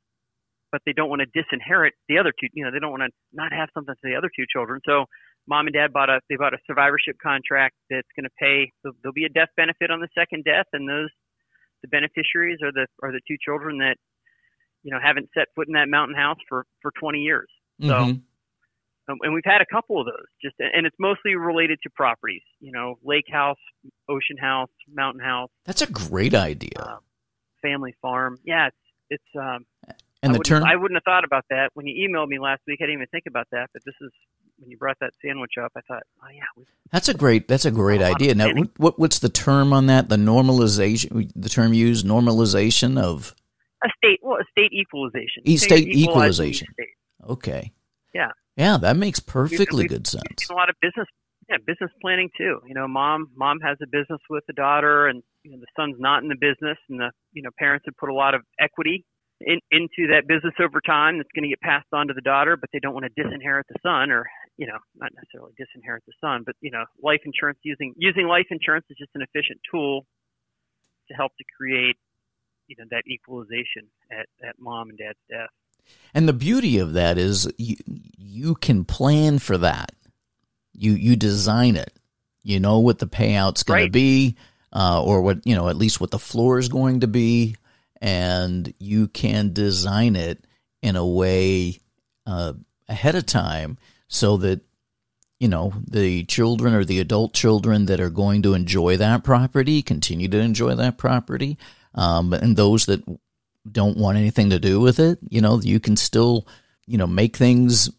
but 0.72 0.82
they 0.86 0.94
don't 0.94 1.10
want 1.10 1.22
to 1.22 1.28
disinherit 1.28 1.92
the 2.08 2.18
other 2.18 2.32
two. 2.32 2.48
You 2.54 2.64
know, 2.64 2.72
they 2.72 2.80
don't 2.80 2.92
want 2.92 3.04
to 3.04 3.12
not 3.34 3.52
have 3.52 3.70
something 3.74 3.94
to 3.94 4.08
the 4.10 4.16
other 4.16 4.30
two 4.34 4.46
children. 4.52 4.80
So 4.86 5.06
mom 5.48 5.68
and 5.68 5.74
dad 5.74 5.92
bought 5.94 6.10
a 6.10 6.20
they 6.30 6.38
bought 6.38 6.54
a 6.54 6.58
survivorship 6.66 7.18
contract 7.22 7.76
that's 7.90 8.08
going 8.16 8.26
to 8.26 8.36
pay. 8.40 8.72
There'll 8.84 9.14
be 9.14 9.26
a 9.26 9.30
death 9.30 9.50
benefit 9.58 9.92
on 9.92 10.00
the 10.00 10.08
second 10.18 10.46
death, 10.46 10.68
and 10.74 10.88
those 10.88 11.10
the 11.82 11.90
beneficiaries 11.90 12.60
are 12.64 12.72
the 12.72 12.88
are 13.04 13.12
the 13.12 13.22
two 13.28 13.36
children 13.44 13.80
that 13.80 13.98
you 14.84 14.92
know 14.92 15.00
haven't 15.04 15.30
set 15.38 15.48
foot 15.56 15.68
in 15.68 15.74
that 15.74 15.90
mountain 15.90 16.16
house 16.16 16.40
for 16.48 16.66
for 16.82 16.92
20 17.00 17.20
years. 17.20 17.50
So. 17.82 17.88
Mm-hmm. 17.88 18.20
Um, 19.12 19.18
and 19.22 19.34
we've 19.34 19.44
had 19.46 19.62
a 19.62 19.66
couple 19.66 20.00
of 20.00 20.06
those, 20.06 20.26
just 20.42 20.56
and 20.60 20.86
it's 20.86 20.96
mostly 21.00 21.36
related 21.36 21.80
to 21.84 21.90
properties. 21.90 22.42
You 22.60 22.72
know, 22.72 22.98
lake 23.04 23.26
house, 23.32 23.58
ocean 24.10 24.38
house, 24.40 24.70
mountain 24.94 25.22
house. 25.24 25.50
That's 25.66 25.82
a 25.82 25.88
great 25.88 26.34
idea. 26.34 26.72
Uh, 26.80 26.98
family 27.62 27.94
farm. 28.02 28.40
Yeah, 28.46 28.68
it's 28.68 28.78
it's 29.10 29.36
um. 29.36 29.66
And 30.24 30.30
I 30.30 30.34
the 30.34 30.40
wouldn't, 30.40 30.46
term 30.46 30.64
I 30.64 30.76
wouldn't 30.76 30.98
have 30.98 31.04
thought 31.04 31.24
about 31.24 31.46
that 31.50 31.72
when 31.74 31.88
you 31.88 32.08
emailed 32.08 32.28
me 32.28 32.38
last 32.40 32.62
week. 32.68 32.80
I 32.80 32.84
didn't 32.86 32.98
even 32.98 33.08
think 33.08 33.24
about 33.28 33.48
that, 33.52 33.70
but 33.74 33.82
this 33.86 33.96
is 34.02 34.12
when 34.60 34.70
you 34.70 34.78
brought 34.78 34.98
that 35.02 35.14
sandwich 35.26 35.54
up. 35.60 35.72
I 35.76 35.82
thought, 35.82 36.04
oh 36.24 36.28
yeah, 36.32 36.44
we, 36.56 36.64
That's 36.92 37.10
a 37.10 37.16
great. 37.16 37.48
That's 37.48 37.66
a 37.66 37.72
great 37.72 38.02
A 38.02 38.06
idea. 38.06 38.36
Now, 38.36 38.54
what, 38.54 38.70
what 38.78 39.00
what's 39.00 39.18
the 39.20 39.30
term 39.30 39.74
on 39.74 39.88
that? 39.88 40.10
The 40.10 40.18
normalization. 40.18 41.32
The 41.36 41.50
term 41.50 41.74
used 41.74 42.06
normalization 42.06 43.02
of. 43.02 43.34
estate 43.84 44.20
well, 44.22 44.38
estate 44.38 44.72
equalization. 44.74 45.42
E- 45.46 45.58
So 45.58 45.66
state 45.66 45.88
you're 45.88 45.98
equalizing 45.98 46.46
the 46.46 46.52
equalization. 46.52 46.68
estate. 46.70 47.32
Okay. 47.32 47.72
Yeah. 48.14 48.30
Yeah, 48.62 48.78
that 48.78 48.96
makes 48.96 49.20
perfectly 49.20 49.88
good 49.88 50.06
sense. 50.06 50.50
a 50.52 50.54
lot 50.54 50.70
of 50.70 50.76
business, 50.82 51.08
yeah, 51.50 51.58
business 51.66 51.90
planning 52.00 52.30
too. 52.38 52.62
You 52.68 52.76
know, 52.76 52.88
mom, 52.88 53.32
mom 53.36 53.60
has 53.62 53.76
a 53.82 53.88
business 53.88 54.22
with 54.30 54.44
the 54.46 54.54
daughter, 54.54 55.08
and 55.08 55.24
you 55.42 55.50
know, 55.50 55.58
the 55.58 55.66
son's 55.76 55.96
not 55.98 56.22
in 56.22 56.30
the 56.30 56.38
business, 56.38 56.78
and 56.88 57.00
the 57.00 57.10
you 57.34 57.42
know 57.42 57.50
parents 57.58 57.86
have 57.88 57.98
put 57.98 58.10
a 58.10 58.14
lot 58.14 58.36
of 58.36 58.42
equity 58.60 59.04
in, 59.42 59.58
into 59.72 60.14
that 60.14 60.28
business 60.28 60.54
over 60.62 60.80
time. 60.80 61.18
That's 61.18 61.34
going 61.34 61.42
to 61.42 61.50
get 61.50 61.60
passed 61.62 61.90
on 61.92 62.06
to 62.10 62.14
the 62.14 62.22
daughter, 62.22 62.56
but 62.56 62.70
they 62.72 62.78
don't 62.78 62.94
want 62.94 63.10
to 63.10 63.14
disinherit 63.18 63.66
the 63.68 63.82
son, 63.82 64.12
or 64.12 64.30
you 64.58 64.68
know, 64.68 64.78
not 64.94 65.10
necessarily 65.18 65.58
disinherit 65.58 66.06
the 66.06 66.14
son, 66.22 66.44
but 66.46 66.54
you 66.62 66.70
know, 66.70 66.86
life 67.02 67.22
insurance 67.26 67.58
using 67.64 67.96
using 67.98 68.28
life 68.28 68.46
insurance 68.52 68.86
is 68.92 68.98
just 69.02 69.10
an 69.16 69.26
efficient 69.26 69.58
tool 69.74 70.06
to 71.10 71.18
help 71.18 71.32
to 71.42 71.46
create 71.58 71.98
you 72.68 72.76
know 72.78 72.86
that 72.92 73.02
equalization 73.10 73.90
at 74.14 74.30
at 74.46 74.54
mom 74.60 74.90
and 74.90 75.00
dad's 75.02 75.18
death. 75.34 75.50
And 76.14 76.28
the 76.28 76.34
beauty 76.34 76.80
of 76.80 76.94
that 76.94 77.18
is 77.18 77.52
you, 77.58 77.78
you 78.18 78.56
can 78.56 78.86
plan 78.86 79.40
for 79.40 79.58
that. 79.58 79.92
You 80.74 80.94
you 80.94 81.16
design 81.16 81.76
it. 81.76 81.94
You 82.44 82.60
know 82.60 82.80
what 82.80 83.00
the 83.00 83.08
payout's 83.08 83.64
going 83.64 83.86
to 83.86 83.92
be, 83.92 84.36
uh, 84.74 85.04
or 85.04 85.22
what 85.22 85.46
you 85.46 85.56
know 85.56 85.70
at 85.70 85.78
least 85.78 86.02
what 86.02 86.12
the 86.12 86.20
floor 86.20 86.58
is 86.58 86.70
going 86.70 87.02
to 87.02 87.08
be, 87.08 87.56
and 88.02 88.74
you 88.80 89.08
can 89.08 89.54
design 89.54 90.16
it 90.16 90.44
in 90.82 90.96
a 90.96 91.06
way 91.06 91.80
uh, 92.26 92.54
ahead 92.90 93.16
of 93.16 93.26
time 93.26 93.78
so 94.08 94.38
that 94.38 94.62
you 95.40 95.48
know 95.48 95.74
the 95.88 96.24
children 96.26 96.74
or 96.74 96.84
the 96.84 97.00
adult 97.00 97.34
children 97.34 97.86
that 97.86 98.00
are 98.00 98.10
going 98.10 98.42
to 98.42 98.54
enjoy 98.54 98.98
that 98.98 99.24
property 99.24 99.82
continue 99.82 100.28
to 100.28 100.40
enjoy 100.40 100.74
that 100.76 100.98
property, 100.98 101.58
um, 101.96 102.34
and 102.34 102.56
those 102.56 102.88
that 102.88 103.04
don't 103.70 103.98
want 103.98 104.18
anything 104.18 104.50
to 104.50 104.60
do 104.60 104.80
with 104.80 105.00
it, 105.00 105.20
you 105.30 105.42
know, 105.42 105.60
you 105.62 105.80
can 105.80 105.96
still, 105.96 106.48
you 106.88 106.98
know, 106.98 107.08
make 107.08 107.38
things, 107.38 107.90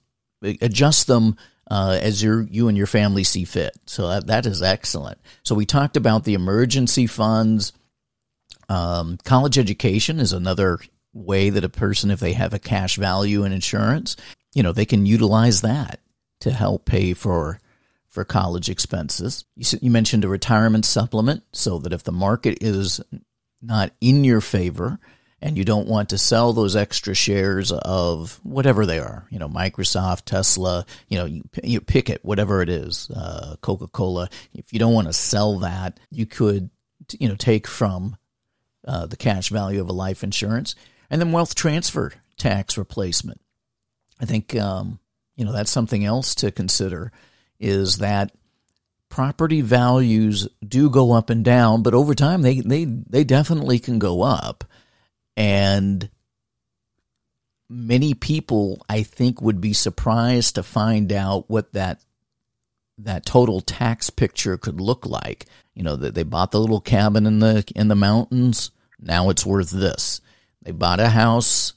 adjust 0.43 1.07
them 1.07 1.37
uh, 1.71 1.99
as 2.03 2.23
your 2.23 2.43
you 2.43 2.69
and 2.69 2.77
your 2.77 2.87
family 2.87 3.25
see 3.25 3.45
fit. 3.45 3.73
So 3.87 4.09
that, 4.09 4.27
that 4.27 4.47
is 4.47 4.63
excellent. 4.63 5.19
So 5.43 5.55
we 5.55 5.65
talked 5.65 5.97
about 5.97 6.25
the 6.25 6.35
emergency 6.35 7.07
funds. 7.07 7.73
Um, 8.69 9.19
college 9.25 9.59
education 9.59 10.19
is 10.19 10.33
another 10.33 10.79
way 11.13 11.51
that 11.51 11.65
a 11.65 11.69
person, 11.69 12.11
if 12.11 12.21
they 12.21 12.33
have 12.33 12.55
a 12.55 12.59
cash 12.59 12.97
value 12.97 13.45
in 13.45 13.53
insurance, 13.53 14.17
you 14.55 14.63
know, 14.63 14.73
they 14.73 14.85
can 14.85 15.07
utilize 15.07 15.61
that 15.61 16.01
to 16.41 16.51
help 16.51 16.85
pay 16.85 17.15
for 17.15 17.61
for 18.09 18.25
college 18.25 18.69
expenses. 18.69 19.45
You, 19.57 19.79
you 19.81 19.91
mentioned 19.91 20.25
a 20.25 20.29
retirement 20.29 20.85
supplement, 20.85 21.45
so 21.53 21.79
that 21.79 21.95
if 21.95 22.03
the 22.03 22.13
market 22.13 22.59
is 22.61 23.01
not 23.63 23.93
in 24.01 24.25
your 24.25 24.41
favor 24.43 24.99
and 25.43 25.59
you 25.59 25.65
don't 25.65 25.89
want 25.89 26.11
to 26.11 26.19
sell 26.19 26.53
those 26.53 26.77
extra 26.77 27.15
shares 27.15 27.73
of 27.73 28.39
whatever 28.45 28.87
they 28.87 29.01
are, 29.01 29.27
you 29.29 29.41
know, 29.41 29.49
Microsoft, 29.49 30.25
Tesla, 30.25 30.87
you 31.09 31.19
know, 31.19 31.25
you, 31.25 31.43
you 31.65 31.81
pick 31.81 32.09
it, 32.09 32.25
whatever 32.25 32.63
it 32.63 32.69
is, 32.69 33.11
uh, 33.11 33.57
Coca 33.61 33.89
Cola. 33.89 34.31
If 34.55 34.73
you 34.73 34.79
don't 34.79 34.95
want 34.95 35.09
to 35.09 35.13
sell 35.13 35.59
that, 35.59 35.99
you 36.11 36.27
could, 36.27 36.71
you 37.19 37.29
know, 37.29 37.35
take 37.35 37.67
from 37.67 38.17
uh, 38.87 39.07
the 39.07 39.17
cash 39.17 39.49
value 39.49 39.81
of 39.81 39.89
a 39.89 39.93
life 39.93 40.23
insurance 40.23 40.77
and 41.11 41.21
then 41.21 41.33
wealth 41.33 41.57
transfer 41.57 42.13
tax 42.37 42.79
replacement. 42.79 43.41
I 44.21 44.27
think, 44.27 44.55
um, 44.55 45.01
you 45.35 45.45
know, 45.45 45.53
that's 45.53 45.73
something 45.73 46.05
else 46.05 46.37
to 46.37 46.53
consider 46.53 47.11
is 47.59 47.99
that 47.99 48.31
property 49.09 49.61
values 49.61 50.47
do 50.67 50.89
go 50.89 51.13
up 51.13 51.31
and 51.31 51.45
down, 51.45 51.83
but 51.83 51.95
over 51.95 52.15
time 52.15 52.43
they, 52.43 52.61
they, 52.61 52.85
they 52.85 53.25
definitely 53.25 53.81
can 53.81 53.99
go 53.99 54.23
up. 54.23 54.65
And 55.37 56.09
many 57.69 58.15
people, 58.15 58.85
I 58.89 59.03
think, 59.03 59.41
would 59.41 59.61
be 59.61 59.73
surprised 59.73 60.55
to 60.57 60.63
find 60.63 61.13
out 61.13 61.49
what 61.49 61.73
that 61.73 62.05
that 62.99 63.25
total 63.27 63.61
tax 63.61 64.11
picture 64.11 64.57
could 64.57 64.81
look 64.81 65.07
like. 65.07 65.47
You 65.75 65.83
know, 65.83 65.97
that 65.97 66.15
they 66.15 66.23
bought 66.23 66.51
the 66.51 66.61
little 66.61 66.81
cabin 66.81 67.27
in 67.27 67.39
the 67.39 67.65
in 67.75 67.89
the 67.89 67.95
mountains. 67.95 68.71
Now 69.01 69.31
it's 69.31 69.47
worth 69.47 69.71
this. 69.71 70.21
They 70.63 70.73
bought 70.73 71.01
a 71.01 71.09
house 71.09 71.73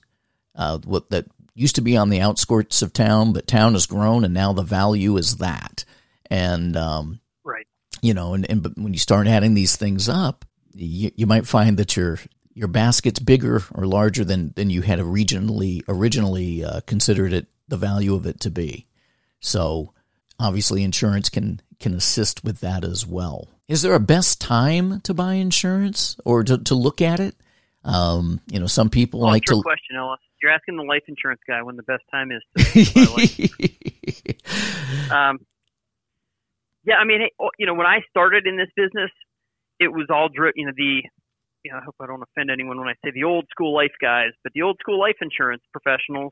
uh, 0.56 0.80
what 0.86 1.10
that 1.10 1.26
used 1.54 1.76
to 1.76 1.82
be 1.82 1.96
on 1.98 2.10
the 2.10 2.22
outskirts 2.22 2.82
of 2.82 2.94
town, 2.94 3.34
but 3.34 3.48
town 3.48 3.74
has 3.74 3.86
grown, 3.86 4.26
and 4.26 4.34
now 4.34 4.54
the 4.54 4.62
value 4.64 5.18
is 5.18 5.38
that. 5.38 5.86
And 6.30 6.76
um, 6.76 7.20
Right. 7.44 7.68
you 8.02 8.14
know, 8.14 8.34
and, 8.34 8.50
and 8.50 8.62
but 8.62 8.78
when 8.78 8.94
you 8.94 9.00
start 9.00 9.28
adding 9.28 9.54
these 9.54 9.76
things 9.76 10.10
up, 10.10 10.46
you, 10.74 11.12
you 11.16 11.26
might 11.26 11.48
find 11.48 11.78
that 11.78 11.96
your 11.96 12.20
your 12.56 12.70
basket's 12.70 13.20
bigger 13.20 13.62
or 13.76 13.86
larger 13.86 14.26
than 14.26 14.54
than 14.56 14.72
you 14.72 14.82
had 14.82 15.00
originally 15.00 15.84
originally 15.88 16.64
uh, 16.64 16.80
considered 16.88 17.34
it 17.34 17.48
the 17.68 17.78
value 17.78 18.16
of 18.16 18.26
it 18.26 18.40
to 18.40 18.50
be. 18.50 18.88
So 19.42 19.94
obviously, 20.40 20.84
insurance 20.84 21.30
can 21.30 21.62
can 21.80 21.94
assist 21.94 22.44
with 22.44 22.62
that 22.62 22.84
as 22.84 23.06
well. 23.06 23.50
Is 23.68 23.82
there 23.82 23.94
a 23.94 24.00
best 24.00 24.40
time 24.40 25.02
to 25.02 25.14
buy 25.14 25.34
insurance 25.36 26.18
or 26.24 26.44
to, 26.44 26.58
to 26.60 26.76
look 26.76 27.02
at 27.02 27.20
it? 27.20 27.36
Um, 27.84 28.40
you 28.48 28.60
know, 28.60 28.68
some 28.68 28.90
people 28.90 29.20
like 29.20 29.44
to. 29.46 29.62
question, 29.62 29.96
Ellis. 29.98 30.20
You're 30.42 30.52
asking 30.52 30.78
the 30.78 30.84
life 30.84 31.04
insurance 31.08 31.42
guy 31.48 31.62
when 31.64 31.76
the 31.76 31.84
best 31.84 32.04
time 32.12 32.32
is 32.32 32.42
to 32.56 32.94
buy 32.96 33.06
life. 33.16 33.52
Um, 35.12 35.40
yeah, 36.84 36.96
I 36.96 37.04
mean, 37.04 37.28
you 37.58 37.66
know, 37.66 37.74
when 37.74 37.88
I 37.88 38.00
started 38.10 38.46
in 38.48 38.58
this 38.58 38.70
business, 38.76 39.12
it 39.80 39.92
was 39.92 40.08
all 40.10 40.30
dri 40.30 40.52
You 40.56 40.68
know, 40.68 40.72
the 40.76 41.04
you 41.66 41.72
know, 41.72 41.78
I 41.78 41.84
hope 41.84 41.96
I 42.00 42.06
don't 42.06 42.22
offend 42.22 42.52
anyone 42.52 42.78
when 42.78 42.88
I 42.88 42.94
say 43.04 43.10
the 43.12 43.24
old 43.24 43.46
school 43.50 43.74
life 43.74 43.92
guys, 44.00 44.30
but 44.44 44.54
the 44.54 44.62
old 44.62 44.78
school 44.80 45.00
life 45.00 45.16
insurance 45.20 45.64
professionals 45.74 46.32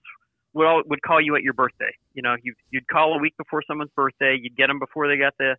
would 0.53 0.67
all, 0.67 0.83
would 0.85 1.01
call 1.01 1.19
you 1.19 1.35
at 1.35 1.41
your 1.41 1.53
birthday. 1.53 1.89
You 2.13 2.21
know, 2.21 2.35
you 2.43 2.53
you'd 2.69 2.87
call 2.87 3.15
a 3.15 3.17
week 3.17 3.33
before 3.37 3.63
someone's 3.67 3.89
birthday. 3.95 4.37
You'd 4.39 4.55
get 4.55 4.67
them 4.67 4.77
before 4.77 5.07
they 5.07 5.17
got 5.17 5.33
the 5.39 5.55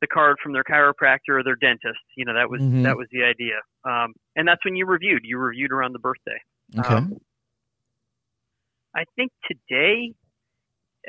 the 0.00 0.06
card 0.06 0.36
from 0.40 0.52
their 0.52 0.62
chiropractor 0.62 1.30
or 1.30 1.42
their 1.42 1.56
dentist. 1.56 1.98
You 2.16 2.24
know, 2.24 2.34
that 2.34 2.48
was 2.48 2.60
Mhm. 2.60 2.84
that 2.84 2.96
was 2.96 3.08
the 3.10 3.24
idea. 3.24 3.58
Um, 3.84 4.14
and 4.36 4.46
that's 4.46 4.64
when 4.64 4.76
you 4.76 4.86
reviewed. 4.86 5.22
You 5.24 5.38
reviewed 5.38 5.72
around 5.72 5.92
the 5.92 5.98
birthday. 5.98 6.38
okay. 6.78 6.94
Um, 6.94 7.18
I 8.94 9.04
think 9.16 9.32
today, 9.50 10.14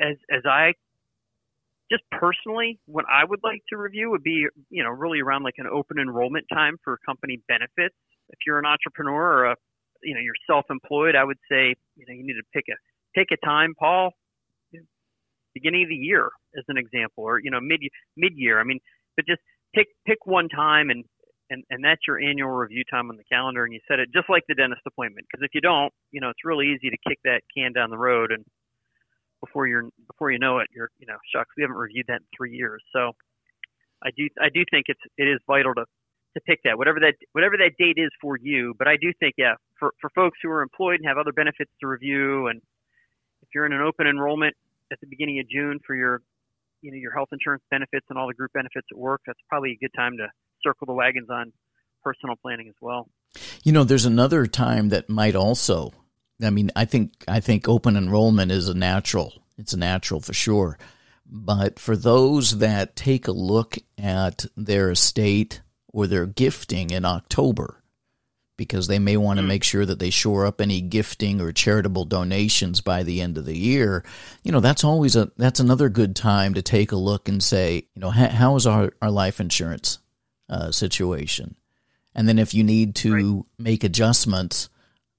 as 0.00 0.16
as 0.28 0.42
I 0.44 0.74
just 1.90 2.02
personally, 2.10 2.78
what 2.86 3.04
I 3.10 3.24
would 3.24 3.40
like 3.44 3.62
to 3.70 3.76
review 3.76 4.10
would 4.10 4.22
be, 4.22 4.46
you 4.70 4.82
know, 4.82 4.90
really 4.90 5.20
around 5.20 5.44
like 5.44 5.54
an 5.58 5.66
open 5.66 5.98
enrollment 5.98 6.46
time 6.52 6.76
for 6.82 6.98
company 7.06 7.40
benefits. 7.48 7.94
If 8.28 8.38
you're 8.46 8.58
an 8.58 8.66
entrepreneur 8.66 9.22
or 9.22 9.44
a, 9.52 9.56
you 10.02 10.14
know, 10.14 10.20
you're 10.20 10.34
self-employed, 10.46 11.14
I 11.14 11.24
would 11.24 11.38
say, 11.50 11.74
you 11.96 12.04
know, 12.08 12.14
you 12.14 12.24
need 12.24 12.34
to 12.34 12.46
pick 12.52 12.64
a 12.68 12.76
pick 13.18 13.28
a 13.32 13.46
time, 13.46 13.74
Paul. 13.78 14.10
Beginning 15.54 15.84
of 15.84 15.88
the 15.88 15.96
year, 15.96 16.28
as 16.58 16.64
an 16.68 16.76
example, 16.76 17.24
or 17.24 17.40
you 17.40 17.50
know, 17.50 17.60
mid 17.62 17.80
mid 18.16 18.32
year. 18.36 18.60
I 18.60 18.64
mean, 18.64 18.78
but 19.16 19.26
just 19.26 19.40
pick 19.74 19.86
pick 20.06 20.18
one 20.26 20.48
time 20.48 20.90
and 20.90 21.04
and 21.50 21.64
and 21.70 21.84
that's 21.84 22.02
your 22.06 22.20
annual 22.20 22.50
review 22.50 22.82
time 22.90 23.08
on 23.10 23.16
the 23.16 23.24
calendar, 23.24 23.64
and 23.64 23.72
you 23.72 23.80
set 23.88 23.98
it 23.98 24.10
just 24.12 24.28
like 24.28 24.42
the 24.48 24.54
dentist 24.54 24.82
appointment. 24.86 25.26
Because 25.30 25.44
if 25.44 25.54
you 25.54 25.60
don't, 25.60 25.92
you 26.10 26.20
know, 26.20 26.28
it's 26.28 26.44
really 26.44 26.66
easy 26.66 26.90
to 26.90 26.98
kick 27.08 27.18
that 27.24 27.40
can 27.56 27.72
down 27.72 27.90
the 27.90 27.98
road, 27.98 28.32
and 28.32 28.44
before 29.40 29.66
you're 29.66 29.88
before 30.06 30.30
you 30.30 30.38
know 30.38 30.58
it, 30.58 30.68
you're 30.74 30.90
you 30.98 31.06
know, 31.06 31.16
shucks, 31.34 31.50
we 31.56 31.62
haven't 31.62 31.76
reviewed 31.76 32.06
that 32.08 32.20
in 32.20 32.26
three 32.36 32.56
years. 32.56 32.82
So 32.92 33.12
I 34.02 34.10
do 34.16 34.28
I 34.40 34.48
do 34.52 34.64
think 34.70 34.86
it's 34.88 35.00
it 35.16 35.24
is 35.24 35.38
vital 35.46 35.74
to 35.74 35.84
to 36.34 36.40
pick 36.46 36.60
that 36.64 36.78
whatever 36.78 37.00
that 37.00 37.14
whatever 37.32 37.56
that 37.56 37.72
date 37.78 38.00
is 38.00 38.10
for 38.20 38.36
you. 38.36 38.74
But 38.78 38.88
I 38.88 38.96
do 39.00 39.12
think 39.20 39.34
yeah, 39.38 39.54
for 39.78 39.92
for 40.00 40.10
folks 40.14 40.38
who 40.42 40.50
are 40.50 40.62
employed 40.62 41.00
and 41.00 41.08
have 41.08 41.18
other 41.18 41.32
benefits 41.32 41.70
to 41.80 41.86
review, 41.86 42.48
and 42.48 42.60
if 43.42 43.48
you're 43.54 43.66
in 43.66 43.72
an 43.72 43.82
open 43.82 44.06
enrollment 44.06 44.54
at 44.92 45.00
the 45.00 45.06
beginning 45.06 45.40
of 45.40 45.48
June 45.48 45.80
for 45.86 45.94
your 45.94 46.22
you 46.82 46.90
know 46.90 46.98
your 46.98 47.12
health 47.12 47.28
insurance 47.32 47.62
benefits 47.70 48.06
and 48.10 48.18
all 48.18 48.26
the 48.26 48.34
group 48.34 48.52
benefits 48.52 48.86
at 48.90 48.98
work, 48.98 49.22
that's 49.26 49.40
probably 49.48 49.72
a 49.72 49.76
good 49.76 49.94
time 49.96 50.16
to 50.18 50.26
circle 50.62 50.86
the 50.86 50.94
wagons 50.94 51.28
on 51.30 51.52
personal 52.02 52.36
planning 52.40 52.68
as 52.68 52.74
well. 52.80 53.08
You 53.64 53.72
know, 53.72 53.84
there's 53.84 54.04
another 54.04 54.46
time 54.46 54.90
that 54.90 55.08
might 55.08 55.34
also. 55.34 55.92
I 56.42 56.50
mean, 56.50 56.70
I 56.76 56.84
think 56.84 57.24
I 57.26 57.40
think 57.40 57.68
open 57.68 57.96
enrollment 57.96 58.52
is 58.52 58.68
a 58.68 58.74
natural. 58.74 59.32
It's 59.58 59.72
a 59.72 59.78
natural 59.78 60.20
for 60.20 60.34
sure. 60.34 60.78
But 61.24 61.78
for 61.78 61.96
those 61.96 62.58
that 62.58 62.94
take 62.94 63.26
a 63.26 63.32
look 63.32 63.78
at 63.98 64.46
their 64.56 64.90
estate 64.90 65.60
or 65.88 66.06
their 66.06 66.26
gifting 66.26 66.90
in 66.90 67.04
October, 67.04 67.82
because 68.56 68.86
they 68.86 68.98
may 68.98 69.16
want 69.16 69.38
to 69.38 69.42
Hmm. 69.42 69.48
make 69.48 69.64
sure 69.64 69.84
that 69.86 69.98
they 69.98 70.10
shore 70.10 70.46
up 70.46 70.60
any 70.60 70.80
gifting 70.80 71.40
or 71.40 71.52
charitable 71.52 72.04
donations 72.04 72.80
by 72.80 73.02
the 73.02 73.20
end 73.20 73.38
of 73.38 73.44
the 73.44 73.56
year, 73.56 74.04
you 74.42 74.52
know, 74.52 74.60
that's 74.60 74.84
always 74.84 75.16
a 75.16 75.30
that's 75.36 75.60
another 75.60 75.88
good 75.88 76.14
time 76.14 76.54
to 76.54 76.62
take 76.62 76.92
a 76.92 76.96
look 76.96 77.28
and 77.28 77.42
say, 77.42 77.86
you 77.94 78.00
know, 78.00 78.10
how, 78.10 78.28
how 78.28 78.56
is 78.56 78.66
our, 78.66 78.92
our 79.02 79.10
life 79.10 79.40
insurance 79.40 79.98
uh, 80.48 80.70
situation? 80.70 81.56
And 82.14 82.28
then 82.28 82.38
if 82.38 82.54
you 82.54 82.62
need 82.64 82.94
to 82.96 83.44
make 83.58 83.84
adjustments 83.84 84.70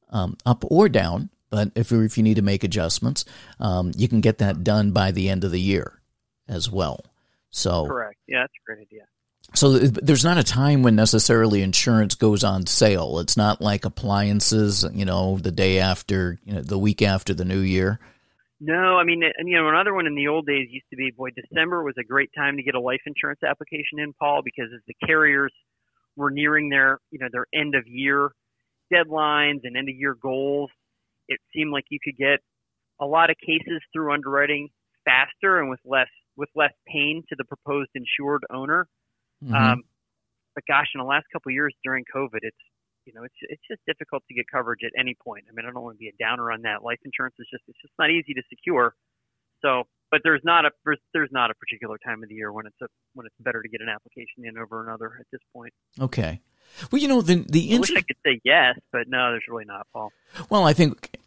um, 0.09 0.37
up 0.45 0.63
or 0.69 0.89
down. 0.89 1.29
But 1.49 1.71
if 1.75 1.91
if 1.91 2.17
you 2.17 2.23
need 2.23 2.35
to 2.35 2.41
make 2.41 2.63
adjustments, 2.63 3.23
um, 3.59 3.91
you 3.95 4.07
can 4.07 4.21
get 4.21 4.39
that 4.39 4.63
done 4.63 4.91
by 4.91 5.11
the 5.11 5.29
end 5.29 5.43
of 5.43 5.51
the 5.51 5.61
year 5.61 6.01
as 6.47 6.69
well. 6.69 7.05
So 7.49 7.85
correct. 7.87 8.19
Yeah, 8.27 8.41
that's 8.41 8.53
a 8.53 8.65
great 8.65 8.79
idea. 8.81 9.05
So 9.55 9.77
there's 9.77 10.25
not 10.25 10.37
a 10.37 10.43
time 10.43 10.83
when 10.83 10.95
necessarily 10.95 11.61
insurance 11.61 12.15
goes 12.15 12.43
on 12.43 12.65
sale. 12.65 13.19
It's 13.19 13.37
not 13.37 13.61
like 13.61 13.85
appliances, 13.85 14.85
you 14.91 15.05
know, 15.05 15.37
the 15.37 15.51
day 15.51 15.79
after, 15.79 16.37
you 16.43 16.53
know, 16.53 16.61
the 16.61 16.77
week 16.77 17.01
after 17.01 17.33
the 17.33 17.45
new 17.45 17.61
year. 17.61 17.99
No, 18.59 18.97
I 18.97 19.03
mean, 19.03 19.21
and 19.23 19.47
you 19.47 19.55
know, 19.55 19.69
another 19.69 19.93
one 19.93 20.05
in 20.05 20.15
the 20.15 20.27
old 20.27 20.47
days 20.47 20.67
used 20.69 20.89
to 20.89 20.97
be, 20.97 21.11
boy, 21.11 21.29
December 21.29 21.81
was 21.83 21.93
a 21.97 22.03
great 22.03 22.31
time 22.35 22.57
to 22.57 22.63
get 22.63 22.75
a 22.75 22.79
life 22.79 23.01
insurance 23.05 23.39
application 23.41 23.99
in, 23.99 24.13
Paul, 24.13 24.41
because 24.43 24.69
as 24.75 24.81
the 24.87 24.95
carriers 25.05 25.53
were 26.15 26.31
nearing 26.31 26.69
their, 26.69 26.99
you 27.11 27.19
know, 27.19 27.27
their 27.31 27.45
end 27.53 27.75
of 27.75 27.87
year 27.87 28.31
deadlines 28.93 29.61
and 29.63 29.77
end 29.77 29.89
of 29.89 29.95
year 29.95 30.15
goals, 30.21 30.69
it 31.27 31.39
seemed 31.53 31.71
like 31.71 31.85
you 31.89 31.99
could 32.03 32.17
get 32.17 32.39
a 32.99 33.05
lot 33.05 33.29
of 33.29 33.35
cases 33.37 33.81
through 33.93 34.13
underwriting 34.13 34.69
faster 35.05 35.59
and 35.59 35.69
with 35.69 35.79
less 35.85 36.09
with 36.35 36.49
less 36.55 36.73
pain 36.87 37.23
to 37.29 37.35
the 37.37 37.45
proposed 37.45 37.89
insured 37.95 38.43
owner. 38.53 38.87
Mm-hmm. 39.43 39.53
Um, 39.53 39.83
but 40.55 40.63
gosh, 40.67 40.87
in 40.93 40.99
the 40.99 41.05
last 41.05 41.25
couple 41.33 41.49
of 41.49 41.53
years 41.53 41.73
during 41.83 42.03
COVID, 42.13 42.41
it's 42.41 42.57
you 43.05 43.13
know 43.13 43.23
it's 43.23 43.35
it's 43.41 43.61
just 43.69 43.81
difficult 43.87 44.23
to 44.27 44.33
get 44.33 44.45
coverage 44.51 44.81
at 44.83 44.91
any 44.99 45.15
point. 45.23 45.45
I 45.49 45.53
mean, 45.53 45.65
I 45.67 45.71
don't 45.71 45.83
want 45.83 45.95
to 45.95 45.99
be 45.99 46.09
a 46.09 46.17
downer 46.19 46.51
on 46.51 46.61
that. 46.63 46.83
Life 46.83 46.99
insurance 47.05 47.35
is 47.39 47.47
just 47.51 47.63
it's 47.67 47.81
just 47.81 47.93
not 47.99 48.09
easy 48.09 48.33
to 48.33 48.41
secure. 48.49 48.95
So, 49.61 49.83
but 50.11 50.21
there's 50.23 50.41
not 50.43 50.65
a 50.65 50.71
there's 51.13 51.31
not 51.31 51.51
a 51.51 51.55
particular 51.55 51.97
time 52.05 52.23
of 52.23 52.29
the 52.29 52.35
year 52.35 52.51
when 52.51 52.65
it's 52.65 52.81
a 52.81 52.87
when 53.13 53.25
it's 53.25 53.35
better 53.39 53.61
to 53.61 53.69
get 53.69 53.81
an 53.81 53.89
application 53.89 54.45
in 54.45 54.57
over 54.57 54.85
another 54.85 55.13
at 55.19 55.25
this 55.31 55.41
point. 55.53 55.73
Okay. 55.99 56.41
Well, 56.91 57.01
you 57.01 57.07
know 57.07 57.21
the 57.21 57.45
the 57.47 57.71
inter- 57.71 57.77
I 57.77 57.79
wish 57.79 57.91
I 57.91 58.01
could 58.01 58.17
say 58.25 58.41
yes, 58.43 58.77
but 58.91 59.07
no, 59.07 59.31
there's 59.31 59.45
really 59.47 59.65
not, 59.65 59.87
Paul. 59.93 60.11
Well, 60.49 60.65
I 60.65 60.73
think 60.73 61.17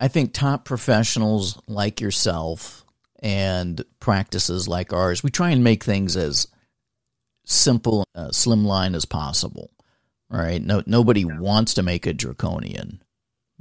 I 0.00 0.08
think 0.08 0.32
top 0.32 0.64
professionals 0.64 1.60
like 1.66 2.00
yourself 2.00 2.84
and 3.20 3.84
practices 4.00 4.68
like 4.68 4.92
ours, 4.92 5.22
we 5.22 5.30
try 5.30 5.50
and 5.50 5.64
make 5.64 5.84
things 5.84 6.16
as 6.16 6.46
simple, 7.44 8.04
uh, 8.14 8.28
slimline 8.28 8.94
as 8.94 9.04
possible. 9.04 9.70
Right? 10.30 10.62
No, 10.62 10.82
nobody 10.86 11.22
yeah. 11.22 11.38
wants 11.38 11.74
to 11.74 11.82
make 11.82 12.06
a 12.06 12.12
draconian, 12.12 13.02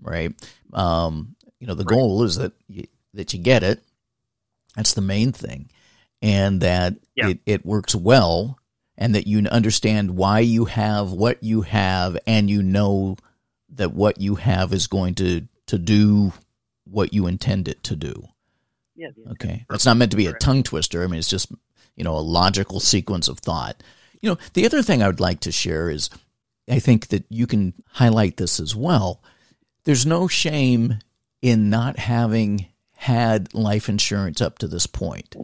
right? 0.01 0.33
Um, 0.74 1.36
you 1.59 1.67
know, 1.67 1.75
the 1.75 1.86
right. 1.86 1.95
goal 1.95 2.24
is 2.24 2.36
that 2.36 2.51
you, 2.67 2.88
that 3.13 3.33
you 3.33 3.39
get 3.39 3.63
it. 3.63 3.81
That's 4.77 4.93
the 4.93 5.01
main 5.01 5.34
thing, 5.34 5.69
and 6.22 6.62
that 6.62 6.96
yeah. 7.15 7.29
it, 7.29 7.39
it 7.46 7.65
works 7.65 7.93
well, 7.93 8.57
and 8.98 9.13
that 9.15 9.27
you 9.27 9.46
understand 9.48 10.15
why 10.15 10.39
you 10.39 10.65
have 10.65 11.12
what 11.12 11.43
you 11.43 11.63
have, 11.63 12.17
and 12.25 12.50
you 12.50 12.63
know 12.63 13.17
that 13.74 13.93
what 13.93 14.22
you 14.22 14.36
have 14.36 14.72
is 14.72 14.88
going 14.88 15.15
to 15.15 15.48
to 15.65 15.77
do 15.77 16.31
what 16.86 17.13
you 17.13 17.27
intend 17.27 17.67
it 17.67 17.84
to 17.84 17.98
do. 17.98 18.24
Yeah. 18.96 19.10
Okay. 19.31 19.65
That's 19.69 19.86
not 19.86 19.98
meant 19.98 20.12
to 20.12 20.17
be 20.17 20.27
a 20.27 20.34
tongue 20.34 20.63
twister. 20.63 21.03
I 21.03 21.07
mean, 21.07 21.19
it's 21.19 21.29
just 21.29 21.51
you 21.98 22.03
know, 22.03 22.15
a 22.15 22.19
logical 22.19 22.79
sequence 22.79 23.27
of 23.27 23.39
thought. 23.39 23.84
You 24.22 24.29
know, 24.29 24.38
the 24.53 24.65
other 24.65 24.81
thing 24.81 25.03
I 25.03 25.07
would 25.07 25.19
like 25.19 25.41
to 25.41 25.51
share 25.51 25.89
is 25.89 26.10
I 26.69 26.79
think 26.79 27.07
that 27.07 27.25
you 27.29 27.48
can 27.48 27.74
highlight 27.89 28.38
this 28.38 28.60
as 28.60 28.75
well. 28.75 29.22
There's 29.84 30.05
no 30.05 30.27
shame 30.27 31.00
in 31.41 31.69
not 31.69 31.98
having 31.98 32.67
had 32.98 33.54
life 33.54 33.89
insurance 33.89 34.42
up 34.42 34.58
to 34.58 34.68
this 34.68 34.88
point. 34.88 35.36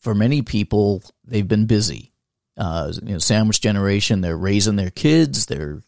For 0.00 0.14
many 0.14 0.42
people, 0.42 1.02
they've 1.24 1.46
been 1.46 1.66
busy. 1.66 2.12
Uh, 2.56 2.92
you 3.02 3.12
know, 3.12 3.18
sandwich 3.18 3.60
generation, 3.60 4.22
they're 4.22 4.36
raising 4.36 4.76
their 4.76 4.90
kids, 4.90 5.46
they're 5.46 5.82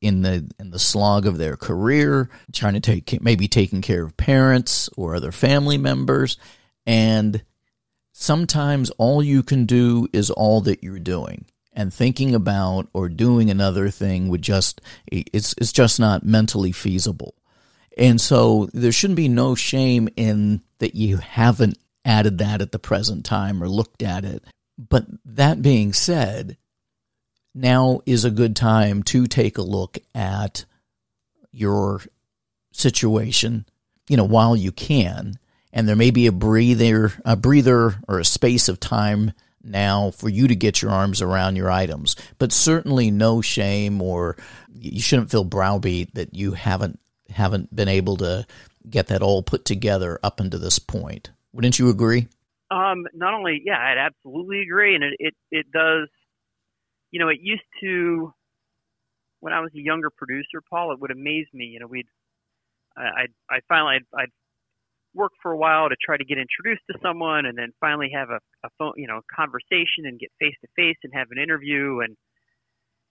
in 0.00 0.22
the 0.22 0.48
in 0.58 0.70
the 0.70 0.78
slog 0.78 1.26
of 1.26 1.38
their 1.38 1.56
career, 1.56 2.28
trying 2.52 2.74
to 2.74 2.80
take 2.80 3.22
maybe 3.22 3.48
taking 3.48 3.80
care 3.80 4.04
of 4.04 4.16
parents 4.16 4.90
or 4.96 5.14
other 5.14 5.32
family 5.32 5.78
members, 5.78 6.36
and 6.86 7.42
sometimes 8.12 8.90
all 8.98 9.22
you 9.22 9.42
can 9.42 9.64
do 9.64 10.06
is 10.12 10.30
all 10.30 10.60
that 10.60 10.84
you're 10.84 10.98
doing 10.98 11.46
and 11.72 11.94
thinking 11.94 12.34
about 12.34 12.88
or 12.92 13.08
doing 13.08 13.48
another 13.48 13.88
thing 13.88 14.28
would 14.28 14.42
just 14.42 14.82
it's 15.10 15.54
it's 15.56 15.72
just 15.72 15.98
not 15.98 16.24
mentally 16.24 16.72
feasible. 16.72 17.34
And 17.98 18.20
so 18.20 18.68
there 18.72 18.92
shouldn't 18.92 19.16
be 19.16 19.28
no 19.28 19.54
shame 19.54 20.08
in 20.16 20.62
that 20.78 20.94
you 20.94 21.16
haven't 21.16 21.78
added 22.04 22.38
that 22.38 22.62
at 22.62 22.72
the 22.72 22.78
present 22.78 23.24
time 23.24 23.62
or 23.62 23.68
looked 23.68 24.02
at 24.02 24.24
it. 24.24 24.44
But 24.78 25.06
that 25.24 25.60
being 25.60 25.92
said, 25.92 26.56
now 27.54 28.00
is 28.06 28.24
a 28.24 28.30
good 28.30 28.54
time 28.54 29.02
to 29.04 29.26
take 29.26 29.58
a 29.58 29.62
look 29.62 29.98
at 30.14 30.64
your 31.50 32.02
situation, 32.72 33.66
you 34.08 34.16
know, 34.16 34.24
while 34.24 34.54
you 34.54 34.70
can 34.70 35.38
and 35.72 35.88
there 35.88 35.96
may 35.96 36.10
be 36.10 36.26
a 36.26 36.32
breather, 36.32 37.12
a 37.24 37.36
breather 37.36 37.96
or 38.06 38.18
a 38.18 38.24
space 38.24 38.68
of 38.68 38.80
time 38.80 39.32
now 39.62 40.10
for 40.12 40.28
you 40.28 40.48
to 40.48 40.56
get 40.56 40.80
your 40.80 40.90
arms 40.90 41.20
around 41.20 41.56
your 41.56 41.70
items. 41.70 42.16
But 42.38 42.52
certainly 42.52 43.10
no 43.10 43.40
shame 43.40 44.00
or 44.00 44.36
you 44.72 45.00
shouldn't 45.00 45.30
feel 45.30 45.44
browbeat 45.44 46.14
that 46.14 46.34
you 46.34 46.52
haven't 46.52 47.00
haven't 47.30 47.74
been 47.74 47.88
able 47.88 48.16
to 48.18 48.46
get 48.88 49.08
that 49.08 49.22
all 49.22 49.42
put 49.42 49.64
together 49.64 50.18
up 50.22 50.40
until 50.40 50.60
this 50.60 50.78
point. 50.78 51.30
Wouldn't 51.52 51.78
you 51.78 51.88
agree? 51.88 52.28
Um, 52.70 53.06
not 53.14 53.34
only, 53.34 53.62
yeah, 53.64 53.78
I'd 53.78 53.98
absolutely 53.98 54.60
agree, 54.60 54.94
and 54.94 55.04
it, 55.04 55.14
it 55.18 55.34
it 55.50 55.66
does. 55.72 56.08
You 57.10 57.20
know, 57.20 57.28
it 57.28 57.38
used 57.40 57.62
to 57.80 58.32
when 59.40 59.52
I 59.52 59.60
was 59.60 59.70
a 59.74 59.80
younger 59.80 60.10
producer, 60.10 60.62
Paul. 60.68 60.92
It 60.92 61.00
would 61.00 61.10
amaze 61.10 61.46
me. 61.54 61.64
You 61.64 61.80
know, 61.80 61.86
we'd 61.86 62.06
I 62.98 63.26
I 63.50 63.60
finally 63.68 63.96
I'd, 63.96 64.20
I'd 64.20 64.32
work 65.14 65.32
for 65.42 65.52
a 65.52 65.56
while 65.56 65.88
to 65.88 65.96
try 66.04 66.16
to 66.16 66.24
get 66.24 66.38
introduced 66.38 66.82
to 66.90 66.98
someone 67.02 67.46
and 67.46 67.56
then 67.56 67.72
finally 67.80 68.10
have 68.12 68.30
a, 68.30 68.40
a 68.64 68.68
phone 68.78 68.92
you 68.96 69.06
know 69.06 69.20
conversation 69.34 70.04
and 70.04 70.18
get 70.18 70.30
face 70.38 70.54
to 70.60 70.68
face 70.76 70.96
and 71.02 71.12
have 71.14 71.28
an 71.30 71.38
interview 71.38 72.00
and 72.00 72.16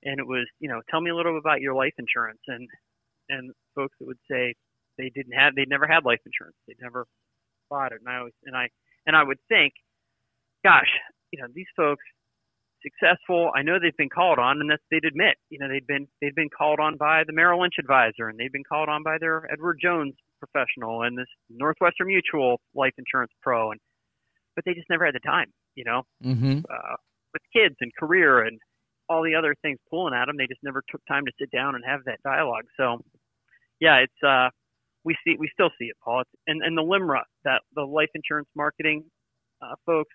and 0.03 0.19
it 0.19 0.27
was 0.27 0.45
you 0.59 0.69
know 0.69 0.81
tell 0.89 1.01
me 1.01 1.09
a 1.09 1.15
little 1.15 1.33
bit 1.33 1.41
about 1.41 1.61
your 1.61 1.73
life 1.73 1.93
insurance 1.97 2.41
and 2.47 2.67
and 3.29 3.51
folks 3.77 3.93
that 3.99 4.07
would 4.09 4.21
say 4.29 4.57
they 4.97 5.11
didn't 5.13 5.37
have 5.37 5.53
they 5.53 5.65
never 5.69 5.85
had 5.85 6.03
life 6.03 6.19
insurance 6.25 6.57
they 6.67 6.73
never 6.81 7.05
bought 7.69 7.93
it 7.93 8.01
and 8.01 8.09
I 8.09 8.17
always, 8.17 8.33
and 8.45 8.57
I 8.57 8.69
and 9.05 9.15
I 9.15 9.23
would 9.23 9.39
think 9.47 9.73
gosh 10.65 10.89
you 11.31 11.39
know 11.39 11.47
these 11.53 11.69
folks 11.75 12.03
successful 12.81 13.51
I 13.55 13.61
know 13.61 13.77
they've 13.77 13.95
been 13.97 14.09
called 14.09 14.39
on 14.39 14.59
and 14.61 14.69
that 14.71 14.81
they'd 14.89 15.05
admit 15.05 15.37
you 15.49 15.59
know 15.59 15.69
they've 15.69 15.85
been 15.85 16.07
they've 16.21 16.35
been 16.35 16.49
called 16.49 16.79
on 16.79 16.97
by 16.97 17.23
the 17.25 17.33
Merrill 17.33 17.61
Lynch 17.61 17.75
advisor 17.79 18.29
and 18.29 18.39
they've 18.39 18.51
been 18.51 18.67
called 18.67 18.89
on 18.89 19.03
by 19.03 19.17
their 19.19 19.45
Edward 19.51 19.79
Jones 19.81 20.15
professional 20.39 21.03
and 21.03 21.17
this 21.17 21.27
Northwestern 21.49 22.07
Mutual 22.07 22.59
life 22.75 22.93
insurance 22.97 23.31
pro, 23.41 23.71
and 23.71 23.79
but 24.55 24.65
they 24.65 24.73
just 24.73 24.89
never 24.89 25.05
had 25.05 25.15
the 25.15 25.19
time, 25.19 25.51
you 25.75 25.83
know, 25.83 26.03
mm-hmm. 26.23 26.59
uh, 26.69 26.95
with 27.33 27.41
kids 27.53 27.75
and 27.81 27.91
career 27.95 28.41
and 28.41 28.59
all 29.09 29.23
the 29.23 29.35
other 29.35 29.55
things 29.61 29.77
pulling 29.89 30.13
at 30.13 30.25
them. 30.25 30.37
They 30.37 30.47
just 30.47 30.63
never 30.63 30.83
took 30.89 31.01
time 31.07 31.25
to 31.25 31.31
sit 31.39 31.51
down 31.51 31.75
and 31.75 31.83
have 31.85 32.01
that 32.05 32.21
dialogue. 32.23 32.65
So, 32.77 33.01
yeah, 33.79 33.97
it's 33.97 34.23
uh, 34.27 34.49
we 35.03 35.15
see 35.25 35.35
we 35.39 35.49
still 35.53 35.69
see 35.79 35.85
it, 35.85 35.97
Paul. 36.03 36.21
It's, 36.21 36.31
and 36.47 36.61
and 36.63 36.77
the 36.77 36.83
LIMRA, 36.83 37.21
that 37.45 37.61
the 37.75 37.83
life 37.83 38.09
insurance 38.15 38.49
marketing 38.55 39.05
uh, 39.61 39.75
folks, 39.85 40.13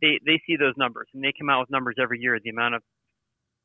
they 0.00 0.18
they 0.26 0.40
see 0.46 0.56
those 0.56 0.74
numbers 0.76 1.08
and 1.14 1.22
they 1.22 1.32
come 1.38 1.50
out 1.50 1.60
with 1.60 1.70
numbers 1.70 1.96
every 2.00 2.20
year. 2.20 2.38
The 2.42 2.50
amount 2.50 2.76
of 2.76 2.82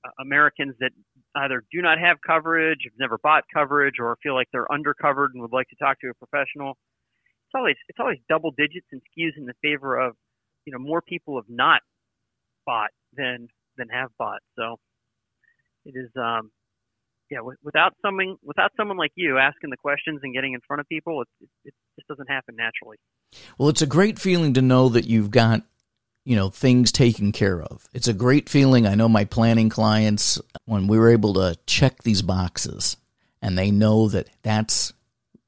uh, 0.06 0.10
Americans 0.22 0.76
that 0.80 0.92
either 1.36 1.64
do 1.72 1.82
not 1.82 2.00
have 2.00 2.18
coverage, 2.26 2.80
have 2.86 2.94
never 3.00 3.18
bought 3.24 3.44
coverage, 3.54 3.96
or 4.00 4.18
feel 4.24 4.36
like 4.36 4.48
they're 4.52 4.68
undercovered 4.68 5.30
and 5.34 5.42
would 5.42 5.54
like 5.54 5.68
to 5.70 5.76
talk 5.78 6.00
to 6.02 6.10
a 6.10 6.14
professional. 6.16 6.72
It's 6.72 7.56
always 7.56 7.76
it's 7.90 8.00
always 8.00 8.20
double 8.30 8.52
digits 8.58 8.88
and 8.92 9.02
skews 9.02 9.38
in 9.38 9.46
the 9.46 9.54
favor 9.62 10.00
of 10.00 10.16
you 10.66 10.74
know 10.74 10.80
more 10.80 11.02
people 11.02 11.38
have 11.38 11.50
not 11.50 11.82
bought 12.66 12.92
than 13.16 13.48
than 13.78 13.90
have 13.90 14.10
bought. 14.18 14.42
So 14.58 14.78
it 15.86 15.96
is 15.96 16.10
um 16.18 16.52
yeah 17.30 17.40
without 17.64 17.94
someone 18.02 18.36
without 18.44 18.72
someone 18.78 18.98
like 18.98 19.12
you 19.16 19.38
asking 19.38 19.70
the 19.70 19.78
questions 19.78 20.20
and 20.24 20.34
getting 20.34 20.54
in 20.54 20.60
front 20.68 20.80
of 20.80 20.88
people 20.88 21.22
it, 21.22 21.28
it, 21.42 21.50
it 21.66 21.74
just 21.96 22.08
doesn't 22.08 22.30
happen 22.30 22.56
naturally. 22.56 22.98
Well, 23.58 23.70
it's 23.70 23.82
a 23.82 23.88
great 23.88 24.20
feeling 24.20 24.54
to 24.54 24.62
know 24.62 24.90
that 24.90 25.06
you've 25.06 25.32
got 25.32 25.64
you 26.26 26.36
know, 26.36 26.50
things 26.50 26.92
taken 26.92 27.32
care 27.32 27.62
of. 27.62 27.88
It's 27.94 28.08
a 28.08 28.14
great 28.14 28.50
feeling. 28.50 28.88
I 28.88 28.96
know 28.96 29.08
my 29.08 29.26
planning 29.26 29.70
clients, 29.70 30.42
when 30.66 30.88
we 30.88 30.98
were 30.98 31.10
able 31.10 31.36
to 31.36 31.56
check 31.68 32.02
these 32.02 32.24
boxes 32.24 32.98
and 33.42 33.58
they 33.58 33.70
know 33.70 34.10
that 34.10 34.28
that's, 34.42 34.92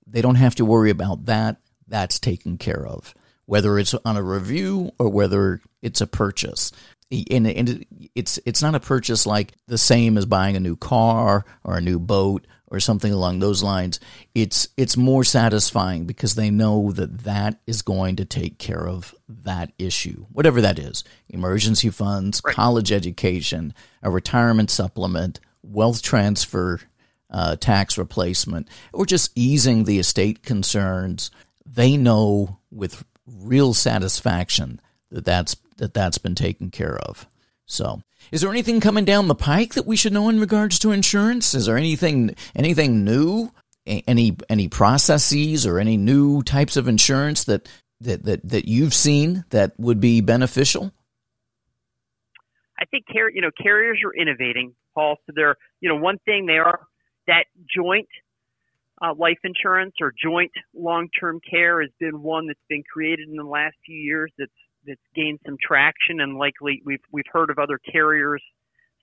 they 0.05 0.21
don't 0.21 0.35
have 0.35 0.55
to 0.55 0.65
worry 0.65 0.91
about 0.91 1.25
that, 1.25 1.57
that's 1.87 2.19
taken 2.19 2.59
care 2.59 2.85
of, 2.85 3.15
whether 3.47 3.79
it's 3.79 3.95
on 4.05 4.17
a 4.17 4.23
review 4.23 4.91
or 4.99 5.09
whether 5.09 5.61
it's 5.81 5.99
a 5.99 6.07
purchase. 6.07 6.71
And, 7.09 7.47
and 7.47 7.85
it's 8.15 8.37
it's 8.45 8.61
not 8.61 8.75
a 8.75 8.81
purchase 8.81 9.25
like 9.25 9.53
the 9.67 9.77
same 9.77 10.17
as 10.17 10.25
buying 10.25 10.57
a 10.57 10.61
new 10.61 10.75
car 10.75 11.45
or 11.63 11.77
a 11.77 11.81
new 11.81 11.99
boat 11.99 12.45
or 12.69 12.79
something 12.79 13.13
along 13.13 13.39
those 13.39 13.63
lines, 13.63 13.99
it's 14.35 14.67
it's 14.75 14.97
more 14.97 15.23
satisfying 15.23 16.05
because 16.05 16.35
they 16.35 16.49
know 16.49 16.91
that 16.91 17.19
that 17.19 17.59
is 17.65 17.81
going 17.81 18.17
to 18.17 18.25
take 18.25 18.57
care 18.57 18.87
of 18.87 19.15
that 19.29 19.71
issue, 19.79 20.25
whatever 20.31 20.61
that 20.61 20.77
is: 20.77 21.03
emergency 21.29 21.89
funds, 21.89 22.41
right. 22.45 22.55
college 22.55 22.91
education, 22.91 23.73
a 24.03 24.11
retirement 24.11 24.69
supplement, 24.69 25.39
wealth 25.63 26.01
transfer, 26.01 26.81
uh, 27.29 27.55
tax 27.55 27.97
replacement, 27.97 28.67
or 28.91 29.05
just 29.05 29.31
easing 29.35 29.85
the 29.85 29.99
estate 29.99 30.43
concerns, 30.43 31.31
they 31.65 31.95
know 31.95 32.59
with 32.69 33.05
real 33.25 33.73
satisfaction 33.73 34.81
that 35.09 35.25
that's 35.25 35.55
that 35.77 35.93
that's 35.93 36.17
been 36.17 36.35
taken 36.35 36.71
care 36.71 36.97
of. 36.97 37.25
So, 37.65 38.01
is 38.31 38.41
there 38.41 38.49
anything 38.49 38.79
coming 38.79 39.05
down 39.05 39.27
the 39.27 39.35
pike 39.35 39.73
that 39.73 39.85
we 39.85 39.95
should 39.95 40.13
know 40.13 40.29
in 40.29 40.39
regards 40.39 40.79
to 40.79 40.91
insurance? 40.91 41.53
Is 41.53 41.65
there 41.65 41.77
anything 41.77 42.35
anything 42.55 43.03
new? 43.03 43.51
Any 43.85 44.35
any 44.49 44.67
processes 44.67 45.65
or 45.65 45.79
any 45.79 45.95
new 45.95 46.41
types 46.43 46.75
of 46.75 46.87
insurance 46.87 47.45
that 47.45 47.69
that 48.01 48.23
that, 48.23 48.47
that 48.47 48.67
you've 48.67 48.93
seen 48.93 49.45
that 49.49 49.73
would 49.77 50.01
be 50.01 50.21
beneficial? 50.21 50.91
I 52.79 52.85
think 52.85 53.05
car- 53.11 53.29
you 53.29 53.41
know 53.41 53.51
carriers 53.61 53.99
are 54.03 54.13
innovating, 54.13 54.75
Paul. 54.93 55.17
So 55.25 55.33
they're 55.35 55.55
you 55.79 55.89
know 55.89 55.95
one 55.95 56.17
thing 56.25 56.45
they 56.45 56.57
are 56.57 56.81
that 57.27 57.45
joint 57.73 58.07
uh, 59.01 59.13
life 59.17 59.37
insurance 59.43 59.95
or 60.01 60.13
joint 60.21 60.51
long-term 60.73 61.39
care 61.49 61.81
has 61.81 61.91
been 61.99 62.21
one 62.21 62.47
that's 62.47 62.59
been 62.67 62.83
created 62.91 63.29
in 63.29 63.35
the 63.35 63.43
last 63.43 63.75
few 63.85 63.97
years. 63.97 64.31
That's 64.37 64.51
that's 64.87 65.01
gained 65.15 65.39
some 65.45 65.57
traction, 65.61 66.21
and 66.21 66.37
likely 66.37 66.81
we've 66.85 67.03
we've 67.11 67.29
heard 67.31 67.49
of 67.49 67.59
other 67.59 67.79
carriers 67.91 68.41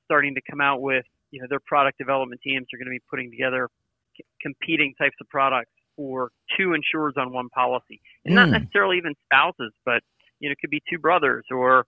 starting 0.04 0.34
to 0.34 0.40
come 0.50 0.60
out 0.60 0.80
with 0.80 1.04
you 1.30 1.40
know 1.40 1.46
their 1.48 1.60
product 1.60 1.98
development 1.98 2.40
teams 2.42 2.66
are 2.72 2.78
going 2.78 2.86
to 2.86 2.90
be 2.90 3.02
putting 3.10 3.30
together 3.30 3.68
c- 4.16 4.24
competing 4.40 4.94
types 4.98 5.16
of 5.20 5.28
products 5.28 5.70
for 5.96 6.30
two 6.56 6.74
insurers 6.74 7.14
on 7.16 7.32
one 7.32 7.48
policy, 7.50 8.00
and 8.24 8.32
mm. 8.32 8.36
not 8.36 8.46
hmm. 8.48 8.54
necessarily 8.54 8.96
even 8.96 9.14
spouses, 9.26 9.72
but 9.84 10.02
you 10.40 10.48
know 10.48 10.52
it 10.52 10.58
could 10.60 10.70
be 10.70 10.82
two 10.90 10.98
brothers 10.98 11.44
or 11.50 11.86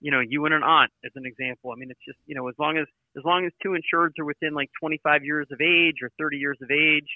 you 0.00 0.10
know 0.10 0.20
you 0.20 0.44
and 0.44 0.54
an 0.54 0.62
aunt 0.62 0.90
as 1.04 1.12
an 1.16 1.24
example. 1.26 1.70
I 1.72 1.76
mean 1.76 1.90
it's 1.90 2.04
just 2.06 2.18
you 2.26 2.34
know 2.34 2.48
as 2.48 2.54
long 2.58 2.76
as 2.78 2.86
as 3.16 3.24
long 3.24 3.46
as 3.46 3.52
two 3.62 3.70
insureds 3.70 4.18
are 4.20 4.24
within 4.24 4.54
like 4.54 4.70
25 4.80 5.24
years 5.24 5.46
of 5.50 5.60
age 5.60 5.96
or 6.02 6.10
30 6.18 6.36
years 6.36 6.58
of 6.62 6.70
age, 6.70 7.08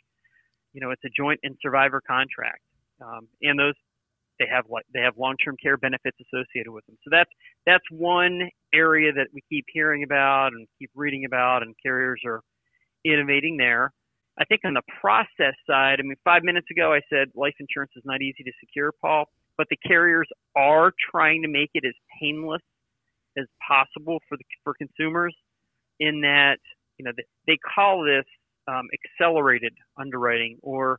you 0.73 0.81
know 0.81 0.91
it's 0.91 1.05
a 1.05 1.11
joint 1.11 1.41
and 1.43 1.57
survivor 1.61 2.01
contract, 2.07 2.63
um, 3.01 3.29
and 3.43 3.59
those 3.59 3.75
they 4.43 4.49
have 4.53 4.65
like 4.69 4.85
they 4.93 5.01
have 5.01 5.15
long-term 5.17 5.57
care 5.63 5.77
benefits 5.77 6.17
associated 6.21 6.71
with 6.71 6.85
them. 6.87 6.97
So 7.05 7.11
that's 7.11 7.31
that's 7.67 7.85
one 7.91 8.49
area 8.75 9.13
that 9.13 9.29
we 9.33 9.43
keep 9.49 9.65
hearing 9.73 10.03
about 10.03 10.53
and 10.53 10.67
keep 10.79 10.91
reading 10.95 11.25
about, 11.25 11.63
and 11.63 11.75
carriers 11.83 12.21
are 12.27 12.41
innovating 13.05 13.57
there. 13.57 13.93
I 14.39 14.45
think 14.45 14.63
on 14.65 14.75
the 14.75 14.83
process 15.01 15.55
side, 15.67 15.97
I 16.01 16.03
mean, 16.03 16.17
five 16.25 16.43
minutes 16.43 16.67
ago 16.71 16.93
I 16.93 17.01
said 17.11 17.29
life 17.35 17.55
insurance 17.61 17.93
is 17.97 18.03
not 18.05 18.23
easy 18.23 18.43
to 18.45 18.53
secure, 18.61 18.93
Paul, 19.01 19.27
but 19.59 19.67
the 19.71 19.77
carriers 19.87 20.29
are 20.57 20.93
trying 21.11 21.43
to 21.43 21.49
make 21.49 21.71
it 21.75 21.85
as 21.87 21.95
painless 22.21 22.63
as 23.37 23.47
possible 23.67 24.19
for 24.29 24.37
the 24.37 24.45
for 24.65 24.75
consumers. 24.75 25.35
In 26.01 26.23
that, 26.23 26.59
you 26.99 27.05
know, 27.05 27.13
they 27.47 27.59
call 27.75 28.03
this 28.03 28.25
um, 28.67 28.89
accelerated 28.93 29.73
underwriting 29.97 30.59
or 30.63 30.99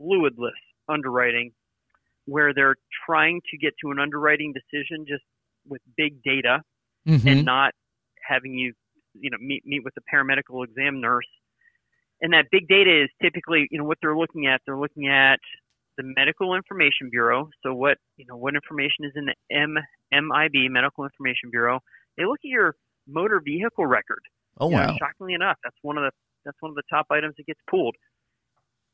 fluidless 0.00 0.60
underwriting 0.88 1.52
where 2.26 2.54
they're 2.54 2.76
trying 3.06 3.40
to 3.50 3.58
get 3.58 3.72
to 3.82 3.90
an 3.90 3.98
underwriting 3.98 4.52
decision 4.52 5.04
just 5.08 5.24
with 5.68 5.80
big 5.96 6.22
data 6.22 6.62
mm-hmm. 7.06 7.26
and 7.26 7.44
not 7.44 7.72
having 8.26 8.54
you, 8.54 8.72
you 9.14 9.30
know, 9.30 9.38
meet, 9.40 9.64
meet 9.66 9.82
with 9.84 9.94
the 9.94 10.02
paramedical 10.12 10.64
exam 10.64 11.00
nurse. 11.00 11.26
And 12.22 12.32
that 12.32 12.46
big 12.50 12.68
data 12.68 13.04
is 13.04 13.08
typically, 13.22 13.66
you 13.70 13.78
know, 13.78 13.84
what 13.84 13.98
they're 14.02 14.16
looking 14.16 14.46
at. 14.46 14.60
They're 14.66 14.78
looking 14.78 15.08
at 15.08 15.40
the 15.96 16.02
Medical 16.16 16.54
Information 16.54 17.08
Bureau. 17.10 17.48
So 17.62 17.72
what, 17.72 17.98
you 18.16 18.26
know, 18.28 18.36
what 18.36 18.54
information 18.54 19.04
is 19.04 19.12
in 19.16 19.26
the 19.26 19.34
M, 19.50 19.76
MIB, 20.12 20.70
Medical 20.70 21.04
Information 21.04 21.50
Bureau. 21.50 21.80
They 22.18 22.24
look 22.24 22.40
at 22.44 22.48
your 22.48 22.76
motor 23.08 23.40
vehicle 23.44 23.86
record. 23.86 24.20
Oh 24.58 24.66
wow! 24.66 24.88
Know, 24.88 24.96
shockingly 24.98 25.34
enough, 25.34 25.56
that's 25.64 25.76
one 25.82 25.96
of 25.96 26.02
the 26.04 26.10
that's 26.44 26.56
one 26.60 26.70
of 26.70 26.76
the 26.76 26.82
top 26.90 27.06
items 27.10 27.34
that 27.38 27.46
gets 27.46 27.60
pulled. 27.68 27.96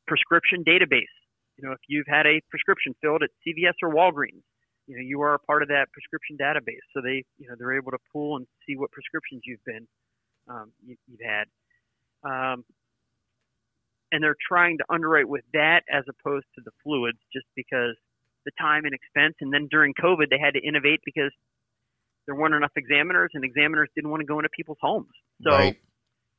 Prescription 0.07 0.62
database 0.62 1.11
you 1.57 1.66
know, 1.66 1.73
if 1.73 1.81
you've 1.88 2.07
had 2.07 2.27
a 2.27 2.40
prescription 2.51 2.95
filled 3.01 3.23
at 3.23 3.31
CVS 3.47 3.75
or 3.83 3.92
Walgreens, 3.92 4.45
you 4.87 4.97
know, 4.97 5.03
you 5.03 5.21
are 5.23 5.35
a 5.35 5.38
part 5.38 5.62
of 5.62 5.69
that 5.69 5.87
prescription 5.92 6.37
database. 6.38 6.85
So 6.95 7.01
they, 7.03 7.25
you 7.38 7.49
know, 7.49 7.55
they're 7.59 7.77
able 7.77 7.90
to 7.90 7.99
pull 8.12 8.37
and 8.37 8.47
see 8.66 8.77
what 8.77 8.92
prescriptions 8.92 9.42
you've 9.45 9.64
been, 9.64 9.87
um, 10.49 10.71
you, 10.85 10.97
have 11.19 11.27
had. 11.27 11.47
Um, 12.23 12.64
and 14.12 14.23
they're 14.23 14.37
trying 14.49 14.79
to 14.79 14.85
underwrite 14.88 15.29
with 15.29 15.45
that 15.53 15.83
as 15.92 16.05
opposed 16.09 16.47
to 16.55 16.62
the 16.64 16.71
fluids 16.85 17.19
just 17.33 17.47
because 17.57 17.97
the 18.45 18.53
time 18.61 18.85
and 18.85 18.95
expense. 18.95 19.35
And 19.40 19.53
then 19.53 19.66
during 19.71 19.92
COVID, 19.95 20.31
they 20.31 20.38
had 20.38 20.55
to 20.55 20.61
innovate 20.61 21.01
because 21.05 21.33
there 22.27 22.37
weren't 22.37 22.55
enough 22.55 22.73
examiners 22.77 23.31
and 23.35 23.45
examiners 23.45 23.88
didn't 23.97 24.11
want 24.11 24.21
to 24.21 24.27
go 24.27 24.38
into 24.38 24.51
people's 24.57 24.79
homes. 24.81 25.11
So 25.42 25.51
right 25.51 25.77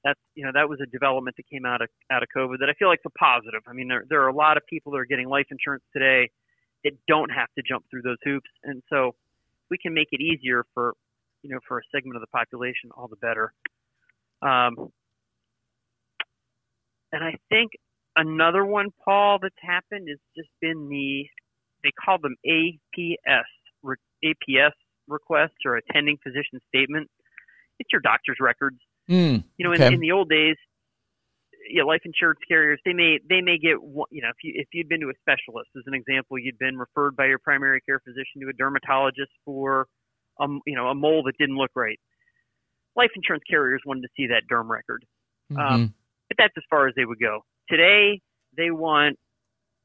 that's 0.03 0.19
you 0.35 0.45
know 0.45 0.51
that 0.53 0.69
was 0.69 0.79
a 0.81 0.85
development 0.85 1.35
that 1.37 1.47
came 1.49 1.65
out 1.65 1.81
of 1.81 1.89
out 2.11 2.23
of 2.23 2.29
COVID 2.35 2.59
that 2.59 2.69
I 2.69 2.73
feel 2.73 2.87
like 2.87 2.99
is 2.99 3.11
a 3.13 3.17
positive. 3.17 3.61
I 3.67 3.73
mean, 3.73 3.87
there 3.87 4.05
there 4.09 4.21
are 4.21 4.27
a 4.27 4.35
lot 4.35 4.57
of 4.57 4.63
people 4.67 4.91
that 4.93 4.99
are 4.99 5.05
getting 5.05 5.27
life 5.27 5.47
insurance 5.51 5.83
today 5.93 6.29
that 6.83 6.93
don't 7.07 7.29
have 7.29 7.47
to 7.57 7.63
jump 7.67 7.85
through 7.89 8.03
those 8.03 8.17
hoops, 8.23 8.49
and 8.63 8.81
so 8.89 9.15
we 9.69 9.77
can 9.77 9.93
make 9.93 10.09
it 10.11 10.21
easier 10.21 10.65
for 10.73 10.93
you 11.43 11.49
know 11.49 11.59
for 11.67 11.79
a 11.79 11.81
segment 11.93 12.15
of 12.15 12.21
the 12.21 12.27
population, 12.27 12.89
all 12.95 13.07
the 13.07 13.17
better. 13.17 13.53
Um, 14.41 14.91
and 17.11 17.23
I 17.23 17.35
think 17.49 17.71
another 18.15 18.65
one, 18.65 18.87
Paul, 19.03 19.39
that's 19.41 19.55
happened 19.61 20.09
has 20.09 20.19
just 20.35 20.49
been 20.61 20.89
the 20.89 21.25
they 21.83 21.91
call 22.03 22.19
them 22.19 22.35
APS 22.45 23.43
APS 24.23 24.71
requests 25.07 25.65
or 25.65 25.77
attending 25.77 26.17
physician 26.23 26.59
statement. 26.67 27.09
It's 27.79 27.89
your 27.91 28.01
doctor's 28.01 28.37
records 28.39 28.79
Mm, 29.09 29.43
you 29.57 29.65
know, 29.65 29.73
okay. 29.73 29.87
in, 29.87 29.93
in 29.95 29.99
the 29.99 30.11
old 30.11 30.29
days, 30.29 30.55
yeah, 31.71 31.83
life 31.83 32.01
insurance 32.05 32.39
carriers 32.47 32.79
they 32.85 32.93
may 32.93 33.19
they 33.29 33.41
may 33.41 33.57
get 33.57 33.75
you 33.81 34.21
know 34.21 34.29
if 34.29 34.37
you 34.43 34.53
if 34.55 34.67
you'd 34.73 34.89
been 34.89 35.01
to 35.01 35.09
a 35.09 35.17
specialist 35.21 35.69
as 35.77 35.83
an 35.85 35.93
example, 35.93 36.37
you'd 36.37 36.59
been 36.59 36.77
referred 36.77 37.15
by 37.15 37.25
your 37.25 37.39
primary 37.39 37.81
care 37.81 37.99
physician 37.99 38.41
to 38.41 38.49
a 38.49 38.53
dermatologist 38.53 39.31
for 39.45 39.87
um 40.39 40.61
you 40.65 40.75
know 40.75 40.87
a 40.87 40.95
mole 40.95 41.23
that 41.23 41.33
didn't 41.37 41.57
look 41.57 41.71
right. 41.75 41.99
Life 42.95 43.11
insurance 43.15 43.43
carriers 43.49 43.81
wanted 43.85 44.01
to 44.01 44.09
see 44.17 44.27
that 44.27 44.43
derm 44.51 44.69
record, 44.69 45.05
mm-hmm. 45.51 45.61
um, 45.61 45.93
but 46.29 46.37
that's 46.37 46.53
as 46.57 46.63
far 46.69 46.87
as 46.87 46.95
they 46.95 47.05
would 47.05 47.19
go. 47.19 47.41
Today, 47.69 48.21
they 48.57 48.71
want 48.71 49.17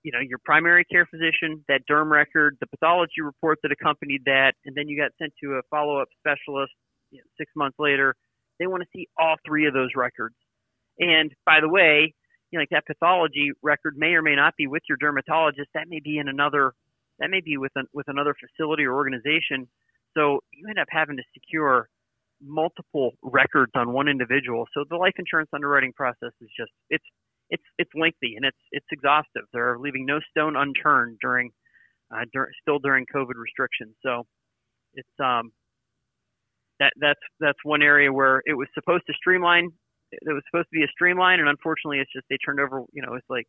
you 0.02 0.12
know 0.12 0.20
your 0.20 0.38
primary 0.44 0.84
care 0.84 1.06
physician, 1.06 1.64
that 1.68 1.82
derm 1.90 2.10
record, 2.10 2.56
the 2.60 2.66
pathology 2.66 3.20
report 3.22 3.58
that 3.62 3.72
accompanied 3.72 4.22
that, 4.26 4.52
and 4.64 4.74
then 4.74 4.88
you 4.88 4.96
got 4.98 5.10
sent 5.20 5.32
to 5.42 5.52
a 5.54 5.62
follow 5.70 6.00
up 6.00 6.08
specialist 6.18 6.72
you 7.10 7.18
know, 7.18 7.24
six 7.38 7.52
months 7.54 7.76
later 7.78 8.16
they 8.58 8.66
want 8.66 8.82
to 8.82 8.88
see 8.94 9.08
all 9.18 9.36
three 9.46 9.66
of 9.66 9.74
those 9.74 9.90
records. 9.96 10.34
And 10.98 11.32
by 11.46 11.60
the 11.60 11.68
way, 11.68 12.14
you 12.50 12.58
know, 12.58 12.62
like 12.62 12.70
that 12.70 12.86
pathology 12.86 13.52
record 13.62 13.96
may 13.96 14.08
or 14.14 14.22
may 14.22 14.36
not 14.36 14.54
be 14.56 14.66
with 14.66 14.82
your 14.88 14.98
dermatologist. 14.98 15.68
That 15.74 15.88
may 15.88 16.00
be 16.00 16.18
in 16.18 16.28
another. 16.28 16.72
That 17.18 17.30
may 17.30 17.40
be 17.40 17.56
with 17.56 17.72
an, 17.76 17.86
with 17.92 18.08
another 18.08 18.34
facility 18.34 18.84
or 18.84 18.94
organization. 18.94 19.68
So 20.14 20.40
you 20.52 20.68
end 20.68 20.78
up 20.78 20.88
having 20.90 21.16
to 21.16 21.22
secure 21.32 21.88
multiple 22.44 23.12
records 23.22 23.72
on 23.74 23.92
one 23.92 24.08
individual. 24.08 24.66
So 24.74 24.84
the 24.88 24.96
life 24.96 25.14
insurance 25.18 25.50
underwriting 25.54 25.92
process 25.92 26.32
is 26.40 26.48
just 26.58 26.72
it's 26.90 27.04
it's 27.50 27.62
it's 27.78 27.90
lengthy 27.94 28.34
and 28.36 28.44
it's 28.44 28.58
it's 28.72 28.86
exhaustive. 28.90 29.44
They're 29.52 29.78
leaving 29.78 30.04
no 30.06 30.20
stone 30.30 30.56
unturned 30.56 31.18
during 31.22 31.50
uh, 32.14 32.24
dur- 32.32 32.50
still 32.60 32.78
during 32.78 33.06
COVID 33.14 33.36
restrictions. 33.36 33.94
So 34.02 34.24
it's 34.94 35.08
um 35.20 35.52
that 36.82 36.92
that's 37.00 37.20
that's 37.38 37.58
one 37.62 37.82
area 37.82 38.12
where 38.12 38.42
it 38.44 38.54
was 38.54 38.68
supposed 38.74 39.04
to 39.06 39.12
streamline. 39.14 39.70
It 40.10 40.32
was 40.32 40.42
supposed 40.50 40.68
to 40.68 40.78
be 40.78 40.82
a 40.82 40.88
streamline, 40.88 41.40
and 41.40 41.48
unfortunately, 41.48 41.98
it's 41.98 42.12
just 42.12 42.26
they 42.28 42.36
turned 42.44 42.60
over. 42.60 42.82
You 42.92 43.02
know, 43.02 43.14
it's 43.14 43.30
like 43.30 43.46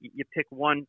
you, 0.00 0.24
pick 0.34 0.46
one 0.50 0.86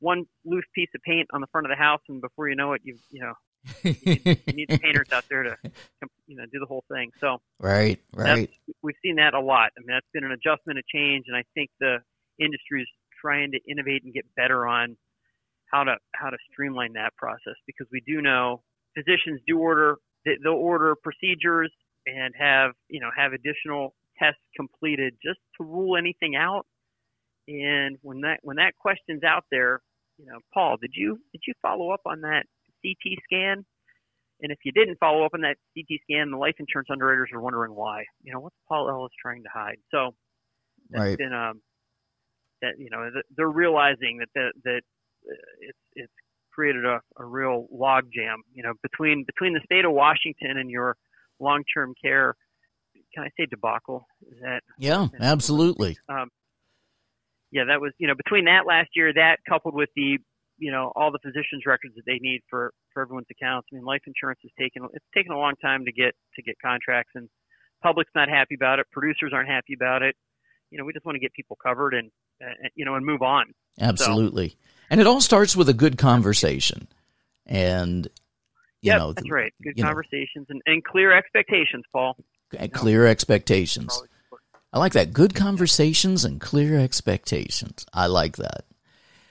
one 0.00 0.24
loose 0.44 0.64
piece 0.74 0.88
of 0.94 1.02
paint 1.02 1.28
on 1.32 1.40
the 1.40 1.46
front 1.48 1.66
of 1.66 1.70
the 1.70 1.76
house, 1.76 2.00
and 2.08 2.20
before 2.20 2.48
you 2.48 2.56
know 2.56 2.72
it, 2.72 2.80
you 2.84 2.96
you 3.10 3.20
know 3.20 3.34
you, 3.82 3.94
you 4.02 4.52
need 4.54 4.68
the 4.68 4.78
painters 4.78 5.08
out 5.12 5.24
there 5.28 5.42
to 5.42 5.56
you 6.26 6.36
know 6.36 6.44
do 6.50 6.58
the 6.58 6.66
whole 6.66 6.84
thing. 6.90 7.10
So 7.20 7.38
right, 7.60 8.00
right, 8.14 8.50
we've 8.82 8.96
seen 9.02 9.16
that 9.16 9.34
a 9.34 9.40
lot. 9.40 9.70
I 9.76 9.80
mean, 9.80 9.88
that's 9.94 10.06
been 10.12 10.24
an 10.24 10.32
adjustment, 10.32 10.78
a 10.78 10.82
change, 10.92 11.26
and 11.28 11.36
I 11.36 11.44
think 11.54 11.70
the 11.80 11.98
industry 12.40 12.82
is 12.82 12.88
trying 13.20 13.52
to 13.52 13.58
innovate 13.68 14.02
and 14.04 14.14
get 14.14 14.24
better 14.34 14.66
on 14.66 14.96
how 15.70 15.84
to 15.84 15.96
how 16.12 16.30
to 16.30 16.38
streamline 16.50 16.94
that 16.94 17.14
process 17.16 17.54
because 17.66 17.86
we 17.92 18.02
do 18.06 18.22
know 18.22 18.62
physicians 18.96 19.40
do 19.46 19.58
order 19.58 19.98
they'll 20.24 20.52
order 20.52 20.94
procedures 21.02 21.72
and 22.06 22.34
have 22.38 22.72
you 22.88 23.00
know 23.00 23.10
have 23.16 23.32
additional 23.32 23.94
tests 24.18 24.40
completed 24.56 25.14
just 25.22 25.38
to 25.58 25.64
rule 25.64 25.96
anything 25.96 26.36
out. 26.36 26.66
And 27.48 27.98
when 28.02 28.20
that 28.20 28.40
when 28.42 28.56
that 28.56 28.74
question's 28.78 29.24
out 29.24 29.44
there, 29.50 29.80
you 30.18 30.26
know, 30.26 30.38
Paul, 30.52 30.76
did 30.80 30.92
you 30.94 31.18
did 31.32 31.42
you 31.46 31.54
follow 31.62 31.90
up 31.90 32.02
on 32.06 32.20
that 32.22 32.44
CT 32.82 33.18
scan? 33.24 33.64
And 34.42 34.50
if 34.50 34.58
you 34.64 34.72
didn't 34.72 34.98
follow 34.98 35.24
up 35.24 35.32
on 35.34 35.42
that 35.42 35.56
CT 35.74 36.00
scan, 36.02 36.30
the 36.30 36.38
life 36.38 36.54
insurance 36.58 36.88
underwriters 36.90 37.28
are 37.34 37.40
wondering 37.40 37.74
why. 37.74 38.04
You 38.22 38.32
know, 38.32 38.40
what's 38.40 38.56
Paul 38.68 38.88
Ellis 38.88 39.12
trying 39.20 39.42
to 39.42 39.50
hide? 39.52 39.76
So 39.90 40.14
that's 40.90 41.00
right. 41.00 41.18
been 41.18 41.32
um 41.32 41.60
that 42.62 42.78
you 42.78 42.90
know 42.90 43.10
they're 43.36 43.48
realizing 43.48 44.18
that 44.18 44.28
that 44.34 44.52
that 44.64 44.82
uh, 45.28 45.34
it's 45.60 45.78
it's 45.94 46.12
created 46.60 46.84
a, 46.84 47.00
a 47.18 47.24
real 47.24 47.66
logjam, 47.74 48.36
you 48.52 48.62
know, 48.62 48.72
between 48.82 49.24
between 49.24 49.54
the 49.54 49.60
state 49.64 49.84
of 49.84 49.92
Washington 49.92 50.58
and 50.58 50.70
your 50.70 50.96
long-term 51.38 51.94
care 52.02 52.34
can 53.14 53.24
I 53.24 53.28
say 53.36 53.46
debacle? 53.50 54.06
Is 54.22 54.38
that 54.42 54.60
yeah, 54.78 55.08
absolutely. 55.20 55.98
Um, 56.08 56.28
yeah, 57.50 57.64
that 57.68 57.80
was 57.80 57.92
you 57.98 58.06
know 58.06 58.14
between 58.14 58.44
that 58.44 58.66
last 58.66 58.90
year, 58.94 59.12
that 59.14 59.38
coupled 59.48 59.74
with 59.74 59.88
the 59.96 60.18
you 60.58 60.70
know 60.70 60.92
all 60.94 61.10
the 61.10 61.18
physicians' 61.22 61.64
records 61.66 61.94
that 61.96 62.04
they 62.06 62.18
need 62.20 62.40
for 62.48 62.72
for 62.92 63.02
everyone's 63.02 63.26
accounts. 63.30 63.68
I 63.72 63.76
mean, 63.76 63.84
life 63.84 64.02
insurance 64.06 64.40
has 64.42 64.52
taken 64.58 64.86
it's 64.92 65.04
taken 65.14 65.32
a 65.32 65.38
long 65.38 65.54
time 65.62 65.84
to 65.84 65.92
get 65.92 66.14
to 66.36 66.42
get 66.42 66.56
contracts, 66.64 67.12
and 67.14 67.28
public's 67.82 68.12
not 68.14 68.28
happy 68.28 68.54
about 68.54 68.78
it. 68.78 68.86
Producers 68.92 69.32
aren't 69.34 69.48
happy 69.48 69.74
about 69.74 70.02
it. 70.02 70.14
You 70.70 70.78
know, 70.78 70.84
we 70.84 70.92
just 70.92 71.04
want 71.04 71.16
to 71.16 71.20
get 71.20 71.32
people 71.32 71.56
covered 71.60 71.94
and 71.94 72.10
uh, 72.42 72.68
you 72.74 72.84
know 72.84 72.94
and 72.94 73.04
move 73.04 73.22
on. 73.22 73.46
Absolutely, 73.80 74.50
so, 74.50 74.56
and 74.90 75.00
it 75.00 75.06
all 75.06 75.20
starts 75.20 75.56
with 75.56 75.68
a 75.68 75.74
good 75.74 75.96
conversation, 75.96 76.88
and 77.46 78.06
you 78.82 78.92
yep, 78.92 78.98
know 78.98 79.12
that's 79.12 79.30
right. 79.30 79.54
Good 79.62 79.80
conversations 79.80 80.46
and, 80.50 80.60
and 80.66 80.84
clear 80.84 81.12
expectations, 81.12 81.84
Paul. 81.92 82.16
Clear 82.72 83.06
expectations. 83.06 84.02
I 84.72 84.78
like 84.78 84.92
that. 84.92 85.12
Good 85.12 85.34
conversations 85.34 86.24
and 86.24 86.40
clear 86.40 86.78
expectations. 86.78 87.86
I 87.92 88.06
like 88.06 88.36
that. 88.36 88.64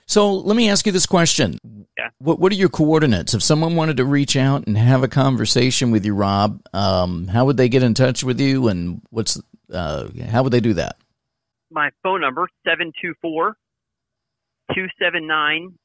So 0.06 0.34
let 0.34 0.58
me 0.58 0.70
ask 0.70 0.86
you 0.86 0.92
this 0.92 1.06
question. 1.06 1.60
Yeah. 1.98 2.10
What 2.18 2.40
What 2.40 2.52
are 2.52 2.56
your 2.56 2.70
coordinates? 2.70 3.34
If 3.34 3.44
someone 3.44 3.76
wanted 3.76 3.98
to 3.98 4.06
reach 4.06 4.36
out 4.36 4.66
and 4.66 4.78
have 4.78 5.04
a 5.04 5.08
conversation 5.08 5.92
with 5.92 6.06
you, 6.06 6.16
Rob, 6.16 6.62
um, 6.74 7.28
how 7.28 7.46
would 7.46 7.58
they 7.58 7.70
get 7.70 7.84
in 7.84 7.94
touch 7.94 8.24
with 8.24 8.40
you, 8.40 8.70
and 8.70 9.02
what's 9.12 9.40
uh, 9.72 10.08
how 10.30 10.44
would 10.44 10.52
they 10.52 10.62
do 10.62 10.74
that? 10.74 10.98
My 11.70 11.92
phone 12.02 12.22
number 12.22 12.48
724 12.66 13.56
279 14.74 15.78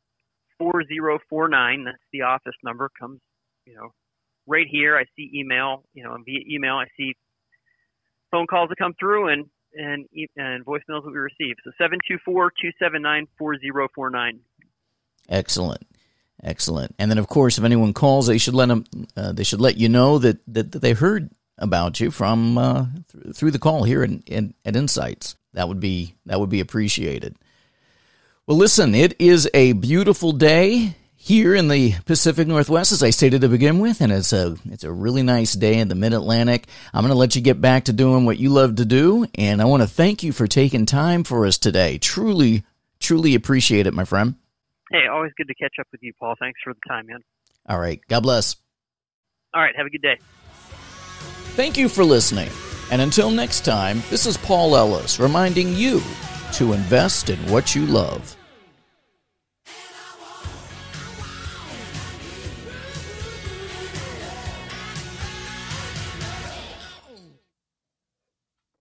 4049. 0.59 1.85
That's 1.85 1.99
the 2.12 2.23
office 2.23 2.55
number. 2.62 2.90
Comes, 2.99 3.20
you 3.66 3.75
know, 3.75 3.92
right 4.47 4.66
here. 4.70 4.97
I 4.97 5.05
see 5.16 5.31
email. 5.35 5.83
You 5.94 6.05
know, 6.05 6.16
via 6.25 6.40
email, 6.49 6.75
I 6.75 6.87
see 6.97 7.16
phone 8.31 8.47
calls 8.47 8.68
that 8.68 8.79
come 8.79 8.94
through 8.99 9.29
and 9.29 9.47
and 9.75 10.07
and 10.37 10.64
voicemails 10.64 11.05
that 11.05 11.12
we 11.12 11.18
receive. 11.18 11.57
So 11.64 11.73
724-279-4049. 11.81 14.38
Excellent. 15.29 15.87
Excellent. 16.42 16.94
And 16.99 17.11
then 17.11 17.18
of 17.18 17.29
course 17.29 17.59
if 17.59 17.64
anyone 17.64 17.92
calls 17.92 18.27
they 18.27 18.38
should 18.38 18.55
let 18.55 18.68
them 18.68 18.85
uh, 19.16 19.33
they 19.33 19.44
should 19.44 19.61
let 19.61 19.77
you 19.77 19.88
know 19.88 20.18
that, 20.18 20.38
that, 20.49 20.73
that 20.73 20.81
they 20.81 20.92
heard 20.92 21.31
about 21.59 22.01
you 22.01 22.11
from 22.11 22.59
uh, 22.59 22.87
th- 23.12 23.37
through 23.37 23.53
the 23.53 23.59
call 23.59 23.85
here 23.85 24.05
in, 24.05 24.55
at 24.64 24.77
Insights. 24.77 25.37
That 25.55 25.68
would 25.68 25.81
be 25.81 26.14
that 26.27 26.38
would 26.40 26.51
be 26.51 26.61
appreciated. 26.61 27.37
Well, 28.47 28.59
listen, 28.59 28.95
it 28.95 29.19
is 29.19 29.49
a 29.55 29.73
beautiful 29.73 30.33
day 30.33 30.97
here 31.17 31.55
in 31.55 31.69
the 31.69 31.95
Pacific 32.05 32.47
Northwest, 32.47 32.93
as 32.93 33.03
I 33.03 33.09
stated 33.09 33.41
to 33.41 33.49
begin 33.49 33.79
with, 33.79 34.03
and 34.03 34.13
it's 34.13 34.35
a 34.35 34.59
it's 34.67 34.85
a 34.85 34.93
really 34.93 35.23
nice 35.23 35.55
day 35.55 35.79
in 35.79 35.89
the 35.89 35.95
Mid 35.95 36.13
Atlantic. 36.13 36.67
I'm 36.93 37.01
going 37.01 37.11
to 37.11 37.17
let 37.17 37.35
you 37.35 37.41
get 37.41 37.63
back 37.63 37.85
to 37.85 37.95
doing 37.95 38.27
what 38.27 38.37
you 38.37 38.51
love 38.51 38.77
to 38.77 38.85
do, 38.85 39.25
and 39.35 39.63
I 39.63 39.65
want 39.65 39.83
to 39.83 39.89
thank 39.89 40.23
you 40.23 40.31
for 40.31 40.47
taking 40.47 40.85
time 40.85 41.25
for 41.25 41.47
us 41.47 41.57
today. 41.57 41.97
Truly, 41.97 42.65
truly 43.01 43.35
appreciate 43.35 43.87
it, 43.87 43.95
my 43.95 44.05
friend. 44.05 44.35
Hey, 44.93 45.07
always 45.11 45.33
good 45.39 45.49
to 45.49 45.55
catch 45.55 45.77
up 45.81 45.87
with 45.91 46.03
you, 46.03 46.13
Paul. 46.21 46.35
Thanks 46.39 46.61
for 46.63 46.75
the 46.75 46.81
time, 46.87 47.07
man. 47.07 47.21
All 47.67 47.79
right, 47.79 47.99
God 48.11 48.25
bless. 48.25 48.57
All 49.55 49.63
right, 49.63 49.75
have 49.75 49.87
a 49.87 49.91
good 49.91 50.03
day. 50.03 50.19
Thank 51.57 51.79
you 51.79 51.89
for 51.89 52.05
listening, 52.05 52.51
and 52.91 53.01
until 53.01 53.31
next 53.31 53.65
time, 53.65 54.03
this 54.11 54.27
is 54.27 54.37
Paul 54.37 54.77
Ellis 54.77 55.19
reminding 55.19 55.75
you 55.75 56.03
to 56.55 56.73
invest 56.73 57.31
in 57.31 57.39
what 57.51 57.75
you 57.75 57.85
love. 57.85 58.34